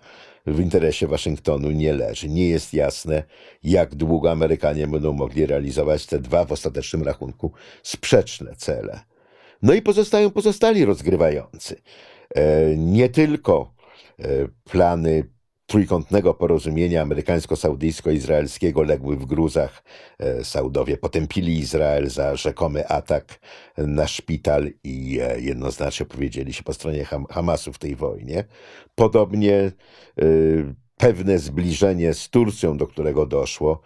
w 0.46 0.60
interesie 0.60 1.06
Waszyngtonu 1.06 1.70
nie 1.70 1.92
leży. 1.92 2.28
Nie 2.28 2.48
jest 2.48 2.74
jasne, 2.74 3.22
jak 3.62 3.94
długo 3.94 4.30
Amerykanie 4.30 4.86
będą 4.86 5.12
mogli 5.12 5.46
realizować 5.46 6.06
te 6.06 6.18
dwa 6.18 6.44
w 6.44 6.52
ostatecznym 6.52 7.02
rachunku 7.02 7.52
sprzeczne 7.82 8.54
cele. 8.56 9.00
No 9.62 9.74
i 9.74 9.82
pozostają 9.82 10.30
pozostali 10.30 10.84
rozgrywający. 10.84 11.76
E, 12.34 12.76
nie 12.76 13.08
tylko 13.08 13.74
e, 14.18 14.24
plany 14.64 15.33
trójkątnego 15.66 16.34
porozumienia 16.34 17.02
amerykańsko-saudyjsko-izraelskiego 17.02 18.82
legły 18.82 19.16
w 19.16 19.26
gruzach. 19.26 19.82
E, 20.18 20.44
Saudowie 20.44 20.96
potępili 20.96 21.58
Izrael 21.58 22.10
za 22.10 22.36
rzekomy 22.36 22.88
atak 22.88 23.40
na 23.78 24.06
szpital 24.06 24.70
i 24.84 25.20
e, 25.22 25.40
jednoznacznie 25.40 26.06
powiedzieli 26.06 26.52
się 26.52 26.62
po 26.62 26.72
stronie 26.72 27.06
Hamasu 27.30 27.72
w 27.72 27.78
tej 27.78 27.96
wojnie. 27.96 28.44
Podobnie 28.94 29.54
e, 29.54 29.72
pewne 30.96 31.38
zbliżenie 31.38 32.14
z 32.14 32.28
Turcją, 32.28 32.76
do 32.76 32.86
którego 32.86 33.26
doszło, 33.26 33.80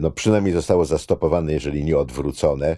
no 0.00 0.10
przynajmniej 0.10 0.54
zostało 0.54 0.84
zastopowane, 0.84 1.52
jeżeli 1.52 1.84
nie 1.84 1.98
odwrócone, 1.98 2.76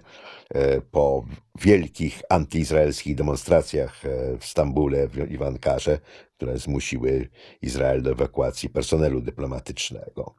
po 0.91 1.25
wielkich 1.61 2.21
antyizraelskich 2.29 3.15
demonstracjach 3.15 4.01
w 4.39 4.45
Stambule 4.45 5.07
i 5.29 5.37
w 5.37 5.43
Ankarze, 5.43 5.99
które 6.37 6.57
zmusiły 6.57 7.29
Izrael 7.61 8.01
do 8.01 8.11
ewakuacji 8.11 8.69
personelu 8.69 9.21
dyplomatycznego. 9.21 10.35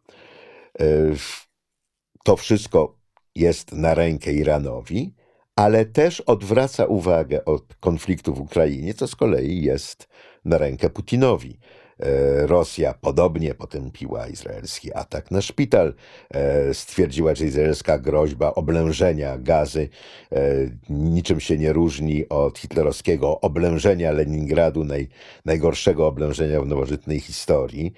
To 2.25 2.37
wszystko 2.37 2.99
jest 3.35 3.73
na 3.73 3.95
rękę 3.95 4.33
Iranowi, 4.33 5.15
ale 5.57 5.85
też 5.85 6.21
odwraca 6.21 6.87
uwagę 6.87 7.45
od 7.45 7.75
konfliktu 7.75 8.35
w 8.35 8.41
Ukrainie, 8.41 8.95
co 8.95 9.09
z 9.09 9.17
kolei 9.17 9.63
jest 9.63 10.09
na 10.45 10.59
rękę 10.59 10.91
Putinowi. 10.91 11.59
E, 12.01 12.47
Rosja 12.47 12.95
podobnie 12.95 13.55
potępiła 13.55 14.27
izraelski 14.27 14.93
atak 14.95 15.31
na 15.31 15.43
szpital. 15.43 15.95
E, 16.31 16.75
stwierdziła, 16.75 17.35
że 17.35 17.45
izraelska 17.45 17.99
groźba 17.99 18.55
oblężenia 18.55 19.39
gazy 19.39 19.89
e, 20.33 20.41
niczym 20.89 21.41
się 21.41 21.59
nie 21.59 21.73
różni 21.73 22.29
od 22.29 22.59
hitlerowskiego 22.59 23.41
oblężenia 23.41 24.13
Leningradu, 24.13 24.85
naj, 24.85 25.09
najgorszego 25.45 26.07
oblężenia 26.07 26.61
w 26.61 26.67
nowożytnej 26.67 27.21
historii, 27.21 27.93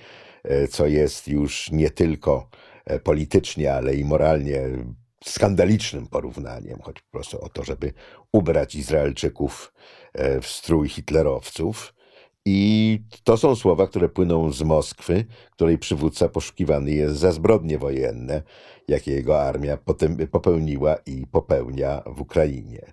co 0.71 0.87
jest 0.87 1.29
już 1.29 1.71
nie 1.71 1.91
tylko 1.91 2.49
politycznie, 3.03 3.75
ale 3.75 3.95
i 3.95 4.05
moralnie 4.05 4.63
skandalicznym 5.25 6.07
porównaniem. 6.07 6.79
Chodzi 6.83 7.03
po 7.03 7.19
prostu 7.19 7.45
o 7.45 7.49
to, 7.49 7.65
żeby 7.65 7.93
ubrać 8.33 8.75
Izraelczyków 8.75 9.73
w 10.43 10.47
strój 10.47 10.89
hitlerowców. 10.89 11.96
I 12.49 13.01
to 13.25 13.37
są 13.37 13.57
słowa, 13.57 13.87
które 13.87 14.09
płyną 14.09 14.53
z 14.53 14.63
Moskwy, 14.63 15.25
której 15.51 15.79
przywódca 15.79 16.29
poszukiwany 16.29 16.91
jest 16.91 17.17
za 17.17 17.33
zbrodnie 17.33 17.79
wojenne, 17.79 18.43
jakie 18.89 19.13
jego 19.13 19.43
armia 19.43 19.77
potem 19.77 20.17
popełniła 20.17 20.97
i 21.07 21.27
popełnia 21.27 22.03
w 22.07 22.21
Ukrainie. 22.21 22.93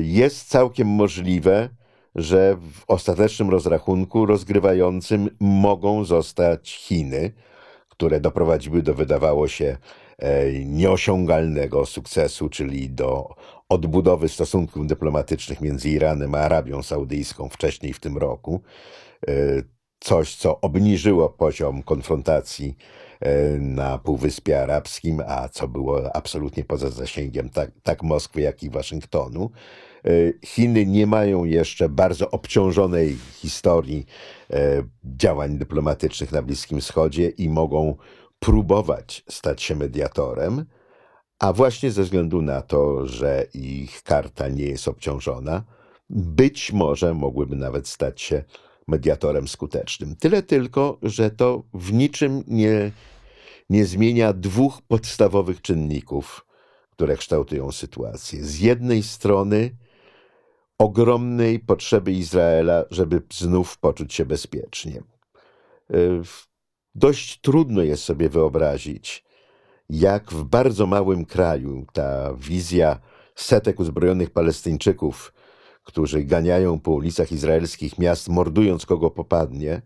Jest 0.00 0.48
całkiem 0.48 0.88
możliwe, 0.88 1.68
że 2.14 2.56
w 2.56 2.84
ostatecznym 2.86 3.50
rozrachunku 3.50 4.26
rozgrywającym 4.26 5.30
mogą 5.40 6.04
zostać 6.04 6.70
Chiny, 6.70 7.32
które 7.88 8.20
doprowadziły 8.20 8.82
do, 8.82 8.94
wydawało 8.94 9.48
się, 9.48 9.76
e, 10.18 10.52
nieosiągalnego 10.64 11.86
sukcesu, 11.86 12.48
czyli 12.48 12.90
do 12.90 13.34
odbudowy 13.68 14.28
stosunków 14.28 14.86
dyplomatycznych 14.86 15.60
między 15.60 15.90
Iranem 15.90 16.34
a 16.34 16.38
Arabią 16.38 16.82
Saudyjską 16.82 17.48
wcześniej 17.48 17.92
w 17.92 18.00
tym 18.00 18.18
roku. 18.18 18.62
E, 19.28 19.32
coś, 20.00 20.36
co 20.36 20.60
obniżyło 20.60 21.28
poziom 21.28 21.82
konfrontacji 21.82 22.76
e, 23.20 23.58
na 23.58 23.98
Półwyspie 23.98 24.62
Arabskim, 24.62 25.22
a 25.26 25.48
co 25.48 25.68
było 25.68 26.16
absolutnie 26.16 26.64
poza 26.64 26.90
zasięgiem 26.90 27.50
tak, 27.50 27.70
tak 27.82 28.02
Moskwy, 28.02 28.40
jak 28.40 28.62
i 28.62 28.70
Waszyngtonu. 28.70 29.50
E, 30.04 30.10
Chiny 30.46 30.86
nie 30.86 31.06
mają 31.06 31.44
jeszcze 31.44 31.88
bardzo 31.88 32.30
obciążonej 32.30 33.16
historii 33.34 34.06
działań 35.04 35.58
dyplomatycznych 35.58 36.32
na 36.32 36.42
Bliskim 36.42 36.80
Wschodzie 36.80 37.28
i 37.28 37.48
mogą 37.48 37.96
próbować 38.38 39.24
stać 39.28 39.62
się 39.62 39.76
mediatorem. 39.76 40.64
A 41.38 41.52
właśnie 41.52 41.90
ze 41.90 42.02
względu 42.02 42.42
na 42.42 42.62
to, 42.62 43.06
że 43.06 43.46
ich 43.54 44.02
karta 44.02 44.48
nie 44.48 44.64
jest 44.64 44.88
obciążona, 44.88 45.64
być 46.10 46.72
może 46.72 47.14
mogłyby 47.14 47.56
nawet 47.56 47.88
stać 47.88 48.20
się 48.20 48.44
mediatorem 48.86 49.48
skutecznym. 49.48 50.16
Tyle 50.16 50.42
tylko, 50.42 50.98
że 51.02 51.30
to 51.30 51.62
w 51.74 51.92
niczym 51.92 52.44
nie, 52.46 52.90
nie 53.70 53.84
zmienia 53.84 54.32
dwóch 54.32 54.82
podstawowych 54.82 55.62
czynników, 55.62 56.46
które 56.90 57.16
kształtują 57.16 57.72
sytuację. 57.72 58.44
Z 58.44 58.60
jednej 58.60 59.02
strony 59.02 59.70
ogromnej 60.78 61.58
potrzeby 61.58 62.12
Izraela, 62.12 62.84
żeby 62.90 63.22
znów 63.32 63.78
poczuć 63.78 64.14
się 64.14 64.26
bezpiecznie. 64.26 65.02
Dość 66.94 67.40
trudno 67.40 67.82
jest 67.82 68.04
sobie 68.04 68.28
wyobrazić, 68.28 69.24
jak 69.90 70.32
w 70.32 70.44
bardzo 70.44 70.86
małym 70.86 71.24
kraju 71.24 71.86
ta 71.92 72.34
wizja 72.34 73.00
setek 73.34 73.80
uzbrojonych 73.80 74.30
Palestyńczyków, 74.30 75.32
którzy 75.84 76.24
ganiają 76.24 76.80
po 76.80 76.90
ulicach 76.90 77.32
izraelskich 77.32 77.98
miast, 77.98 78.28
mordując 78.28 78.86
kogo 78.86 79.10
popadnie, 79.10 79.82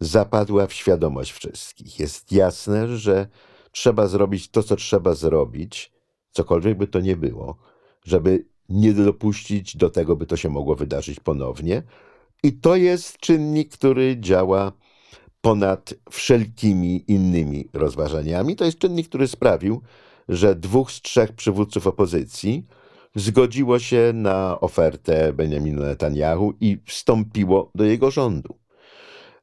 zapadła 0.00 0.66
w 0.66 0.72
świadomość 0.72 1.32
wszystkich. 1.32 2.00
Jest 2.00 2.32
jasne, 2.32 2.96
że 2.96 3.28
trzeba 3.72 4.06
zrobić 4.06 4.50
to, 4.50 4.62
co 4.62 4.76
trzeba 4.76 5.14
zrobić, 5.14 5.92
cokolwiek 6.30 6.78
by 6.78 6.86
to 6.86 7.00
nie 7.00 7.16
było, 7.16 7.56
żeby 8.04 8.44
nie 8.68 8.92
dopuścić 8.92 9.76
do 9.76 9.90
tego, 9.90 10.16
by 10.16 10.26
to 10.26 10.36
się 10.36 10.48
mogło 10.48 10.74
wydarzyć 10.74 11.20
ponownie. 11.20 11.82
I 12.42 12.52
to 12.52 12.76
jest 12.76 13.18
czynnik, 13.18 13.72
który 13.72 14.16
działa 14.20 14.72
ponad 15.46 15.94
wszelkimi 16.10 17.04
innymi 17.08 17.68
rozważaniami. 17.72 18.56
To 18.56 18.64
jest 18.64 18.78
czynnik, 18.78 19.08
który 19.08 19.28
sprawił, 19.28 19.82
że 20.28 20.54
dwóch 20.54 20.92
z 20.92 21.02
trzech 21.02 21.32
przywódców 21.32 21.86
opozycji 21.86 22.66
zgodziło 23.14 23.78
się 23.78 24.10
na 24.14 24.60
ofertę 24.60 25.32
Benjamina 25.32 25.82
Netanyahu 25.82 26.52
i 26.60 26.78
wstąpiło 26.86 27.70
do 27.74 27.84
jego 27.84 28.10
rządu. 28.10 28.58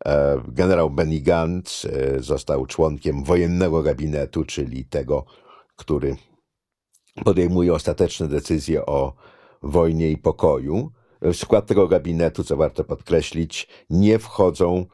E, 0.05 0.41
generał 0.47 0.89
Benny 0.89 1.19
Gantz 1.19 1.85
e, 1.85 2.19
został 2.19 2.65
członkiem 2.65 3.23
wojennego 3.23 3.83
gabinetu, 3.83 4.43
czyli 4.43 4.85
tego, 4.85 5.25
który 5.75 6.15
podejmuje 7.25 7.73
ostateczne 7.73 8.27
decyzje 8.27 8.85
o 8.85 9.13
wojnie 9.61 10.11
i 10.11 10.17
pokoju. 10.17 10.91
W 11.21 11.35
skład 11.35 11.65
tego 11.65 11.87
gabinetu, 11.87 12.43
co 12.43 12.57
warto 12.57 12.83
podkreślić, 12.83 13.67
nie 13.89 14.19
wchodzą 14.19 14.85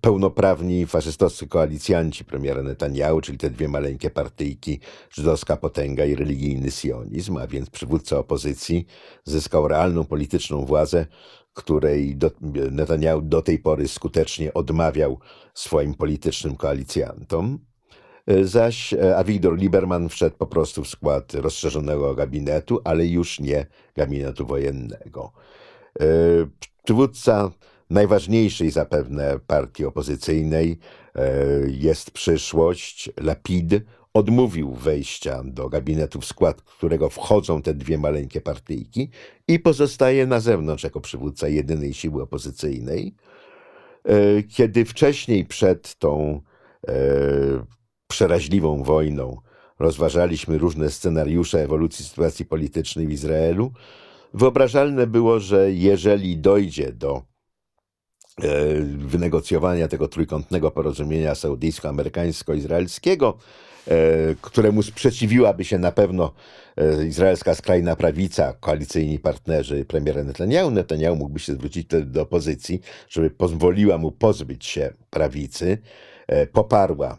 pełnoprawni 0.00 0.86
faszystowscy 0.86 1.48
koalicjanci 1.48 2.24
premiera 2.24 2.62
Netanyahu, 2.62 3.20
czyli 3.20 3.38
te 3.38 3.50
dwie 3.50 3.68
maleńkie 3.68 4.10
partyjki, 4.10 4.80
żydowska 5.10 5.56
potęga 5.56 6.04
i 6.04 6.14
religijny 6.14 6.70
sionizm, 6.70 7.36
a 7.36 7.46
więc 7.46 7.70
przywódca 7.70 8.18
opozycji 8.18 8.86
zyskał 9.24 9.68
realną 9.68 10.04
polityczną 10.04 10.64
władzę, 10.64 11.06
której 11.54 12.16
do, 12.16 12.30
Netanyahu 12.70 13.22
do 13.22 13.42
tej 13.42 13.58
pory 13.58 13.88
skutecznie 13.88 14.54
odmawiał 14.54 15.18
swoim 15.54 15.94
politycznym 15.94 16.56
koalicjantom. 16.56 17.58
E, 18.26 18.44
zaś 18.44 18.92
e, 18.92 19.16
Avigdor 19.16 19.58
Lieberman 19.58 20.08
wszedł 20.08 20.36
po 20.36 20.46
prostu 20.46 20.84
w 20.84 20.88
skład 20.88 21.34
rozszerzonego 21.34 22.14
gabinetu, 22.14 22.80
ale 22.84 23.06
już 23.06 23.40
nie 23.40 23.66
gabinetu 23.96 24.46
wojennego. 24.46 25.32
Przywódca 26.84 27.50
najważniejszej 27.92 28.70
zapewne 28.70 29.38
partii 29.46 29.84
opozycyjnej 29.84 30.78
e, 31.14 31.32
jest 31.66 32.10
przyszłość. 32.10 33.10
Lapid 33.20 33.74
odmówił 34.14 34.74
wejścia 34.74 35.42
do 35.44 35.68
gabinetu, 35.68 36.20
w 36.20 36.24
skład 36.24 36.62
którego 36.62 37.10
wchodzą 37.10 37.62
te 37.62 37.74
dwie 37.74 37.98
maleńkie 37.98 38.40
partyjki 38.40 39.10
i 39.48 39.58
pozostaje 39.58 40.26
na 40.26 40.40
zewnątrz 40.40 40.84
jako 40.84 41.00
przywódca 41.00 41.48
jedynej 41.48 41.94
siły 41.94 42.22
opozycyjnej. 42.22 43.14
E, 44.04 44.42
kiedy 44.42 44.84
wcześniej 44.84 45.44
przed 45.44 45.94
tą 45.94 46.40
e, 46.88 46.92
przeraźliwą 48.06 48.82
wojną 48.82 49.36
rozważaliśmy 49.78 50.58
różne 50.58 50.90
scenariusze 50.90 51.62
ewolucji 51.62 52.04
sytuacji 52.04 52.44
politycznej 52.44 53.06
w 53.06 53.12
Izraelu, 53.12 53.72
wyobrażalne 54.34 55.06
było, 55.06 55.40
że 55.40 55.72
jeżeli 55.72 56.38
dojdzie 56.38 56.92
do 56.92 57.31
wynegocjowania 58.96 59.88
tego 59.88 60.08
trójkątnego 60.08 60.70
porozumienia 60.70 61.34
saudyjsko-amerykańsko-izraelskiego, 61.34 63.34
e, 63.88 63.94
któremu 64.42 64.82
sprzeciwiłaby 64.82 65.64
się 65.64 65.78
na 65.78 65.92
pewno 65.92 66.32
e, 66.76 67.06
izraelska 67.06 67.54
skrajna 67.54 67.96
prawica, 67.96 68.52
koalicyjni 68.52 69.18
partnerzy 69.18 69.84
premiera 69.84 70.24
Netanyahu. 70.24 70.70
Netanyahu 70.70 71.16
mógłby 71.16 71.38
się 71.38 71.54
zwrócić 71.54 71.86
do 72.04 72.22
opozycji, 72.22 72.80
żeby 73.08 73.30
pozwoliła 73.30 73.98
mu 73.98 74.12
pozbyć 74.12 74.66
się 74.66 74.92
prawicy, 75.10 75.78
poparła 76.52 77.18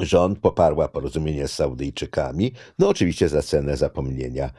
rząd, 0.00 0.38
poparła 0.38 0.88
porozumienie 0.88 1.48
z 1.48 1.52
Saudyjczykami, 1.52 2.52
no 2.78 2.88
oczywiście 2.88 3.28
za 3.28 3.42
cenę 3.42 3.76
zapomnienia 3.76 4.50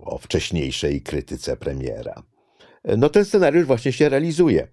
o 0.00 0.18
wcześniejszej 0.18 1.02
krytyce 1.02 1.56
premiera 1.56 2.22
no 2.96 3.08
ten 3.08 3.24
scenariusz 3.24 3.66
właśnie 3.66 3.92
się 3.92 4.08
realizuje. 4.08 4.68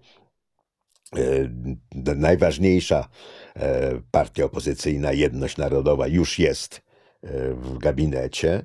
E, 1.16 2.14
najważniejsza 2.16 3.08
e, 3.56 4.00
partia 4.10 4.44
opozycyjna, 4.44 5.12
Jedność 5.12 5.56
Narodowa, 5.56 6.06
już 6.06 6.38
jest 6.38 6.82
e, 7.22 7.54
w 7.54 7.78
gabinecie, 7.78 8.64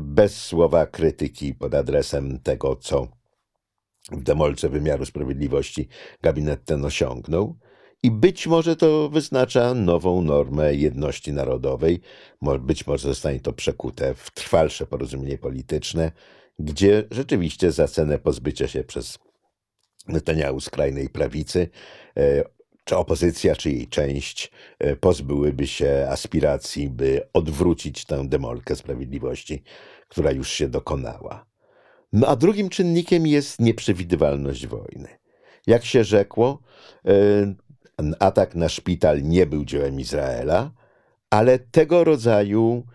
bez 0.00 0.36
słowa 0.44 0.86
krytyki 0.86 1.54
pod 1.54 1.74
adresem 1.74 2.38
tego, 2.38 2.76
co 2.76 3.08
w 4.12 4.22
demolce 4.22 4.68
wymiaru 4.68 5.06
sprawiedliwości 5.06 5.88
gabinet 6.22 6.64
ten 6.64 6.84
osiągnął. 6.84 7.58
I 8.02 8.10
być 8.10 8.46
może 8.46 8.76
to 8.76 9.08
wyznacza 9.08 9.74
nową 9.74 10.22
normę 10.22 10.74
jedności 10.74 11.32
narodowej, 11.32 12.00
być 12.60 12.86
może 12.86 13.08
zostanie 13.08 13.40
to 13.40 13.52
przekute 13.52 14.14
w 14.14 14.30
trwalsze 14.30 14.86
porozumienie 14.86 15.38
polityczne, 15.38 16.12
gdzie 16.64 17.04
rzeczywiście 17.10 17.72
za 17.72 17.88
cenę 17.88 18.18
pozbycia 18.18 18.68
się 18.68 18.84
przez 18.84 19.18
Netanyahu 20.08 20.60
skrajnej 20.60 21.08
prawicy, 21.08 21.68
e, 22.16 22.44
czy 22.84 22.96
opozycja, 22.96 23.56
czy 23.56 23.70
jej 23.70 23.86
część 23.86 24.50
e, 24.78 24.96
pozbyłyby 24.96 25.66
się 25.66 26.06
aspiracji, 26.10 26.88
by 26.88 27.28
odwrócić 27.32 28.04
tę 28.04 28.28
demolkę 28.28 28.76
sprawiedliwości, 28.76 29.62
która 30.08 30.30
już 30.30 30.50
się 30.50 30.68
dokonała. 30.68 31.46
No 32.12 32.26
a 32.26 32.36
drugim 32.36 32.68
czynnikiem 32.68 33.26
jest 33.26 33.60
nieprzewidywalność 33.60 34.66
wojny. 34.66 35.08
Jak 35.66 35.84
się 35.84 36.04
rzekło, 36.04 36.62
e, 37.06 37.10
atak 38.18 38.54
na 38.54 38.68
szpital 38.68 39.22
nie 39.22 39.46
był 39.46 39.64
dziełem 39.64 40.00
Izraela, 40.00 40.70
ale 41.30 41.58
tego 41.58 42.04
rodzaju 42.04 42.86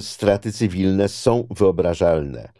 straty 0.00 0.52
cywilne 0.52 1.08
są 1.08 1.46
wyobrażalne 1.50 2.52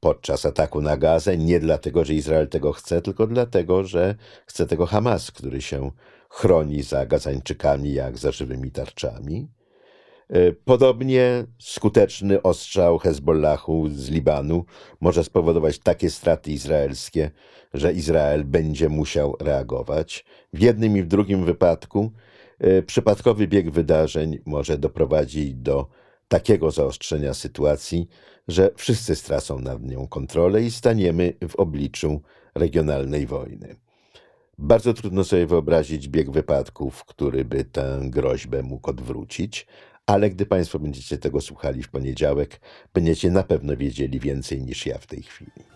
podczas 0.00 0.46
ataku 0.46 0.80
na 0.80 0.96
Gazę, 0.96 1.38
nie 1.38 1.60
dlatego, 1.60 2.04
że 2.04 2.14
Izrael 2.14 2.48
tego 2.48 2.72
chce, 2.72 3.02
tylko 3.02 3.26
dlatego, 3.26 3.84
że 3.84 4.14
chce 4.46 4.66
tego 4.66 4.86
Hamas, 4.86 5.30
który 5.30 5.62
się 5.62 5.90
chroni 6.30 6.82
za 6.82 7.06
Gazańczykami 7.06 7.92
jak 7.92 8.18
za 8.18 8.32
żywymi 8.32 8.70
tarczami. 8.70 9.48
E, 10.30 10.52
podobnie 10.52 11.44
skuteczny 11.58 12.42
ostrzał 12.42 12.98
Hezbollahu 12.98 13.88
z 13.88 14.10
Libanu 14.10 14.64
może 15.00 15.24
spowodować 15.24 15.78
takie 15.78 16.10
straty 16.10 16.50
izraelskie, 16.50 17.30
że 17.74 17.92
Izrael 17.92 18.44
będzie 18.44 18.88
musiał 18.88 19.36
reagować. 19.40 20.24
W 20.52 20.60
jednym 20.60 20.96
i 20.96 21.02
w 21.02 21.06
drugim 21.06 21.44
wypadku 21.44 22.12
e, 22.58 22.82
przypadkowy 22.82 23.48
bieg 23.48 23.70
wydarzeń 23.70 24.38
może 24.46 24.78
doprowadzić 24.78 25.54
do 25.54 25.88
takiego 26.28 26.70
zaostrzenia 26.70 27.34
sytuacji, 27.34 28.08
że 28.48 28.70
wszyscy 28.76 29.16
stracą 29.16 29.58
nad 29.58 29.82
nią 29.82 30.08
kontrolę 30.08 30.62
i 30.62 30.70
staniemy 30.70 31.32
w 31.48 31.56
obliczu 31.56 32.20
regionalnej 32.54 33.26
wojny. 33.26 33.76
Bardzo 34.58 34.94
trudno 34.94 35.24
sobie 35.24 35.46
wyobrazić 35.46 36.08
bieg 36.08 36.30
wypadków, 36.30 37.04
który 37.04 37.44
by 37.44 37.64
tę 37.64 38.00
groźbę 38.02 38.62
mógł 38.62 38.90
odwrócić, 38.90 39.66
ale 40.06 40.30
gdy 40.30 40.46
Państwo 40.46 40.78
będziecie 40.78 41.18
tego 41.18 41.40
słuchali 41.40 41.82
w 41.82 41.88
poniedziałek, 41.88 42.60
będziecie 42.94 43.30
na 43.30 43.42
pewno 43.42 43.76
wiedzieli 43.76 44.20
więcej 44.20 44.62
niż 44.62 44.86
ja 44.86 44.98
w 44.98 45.06
tej 45.06 45.22
chwili. 45.22 45.73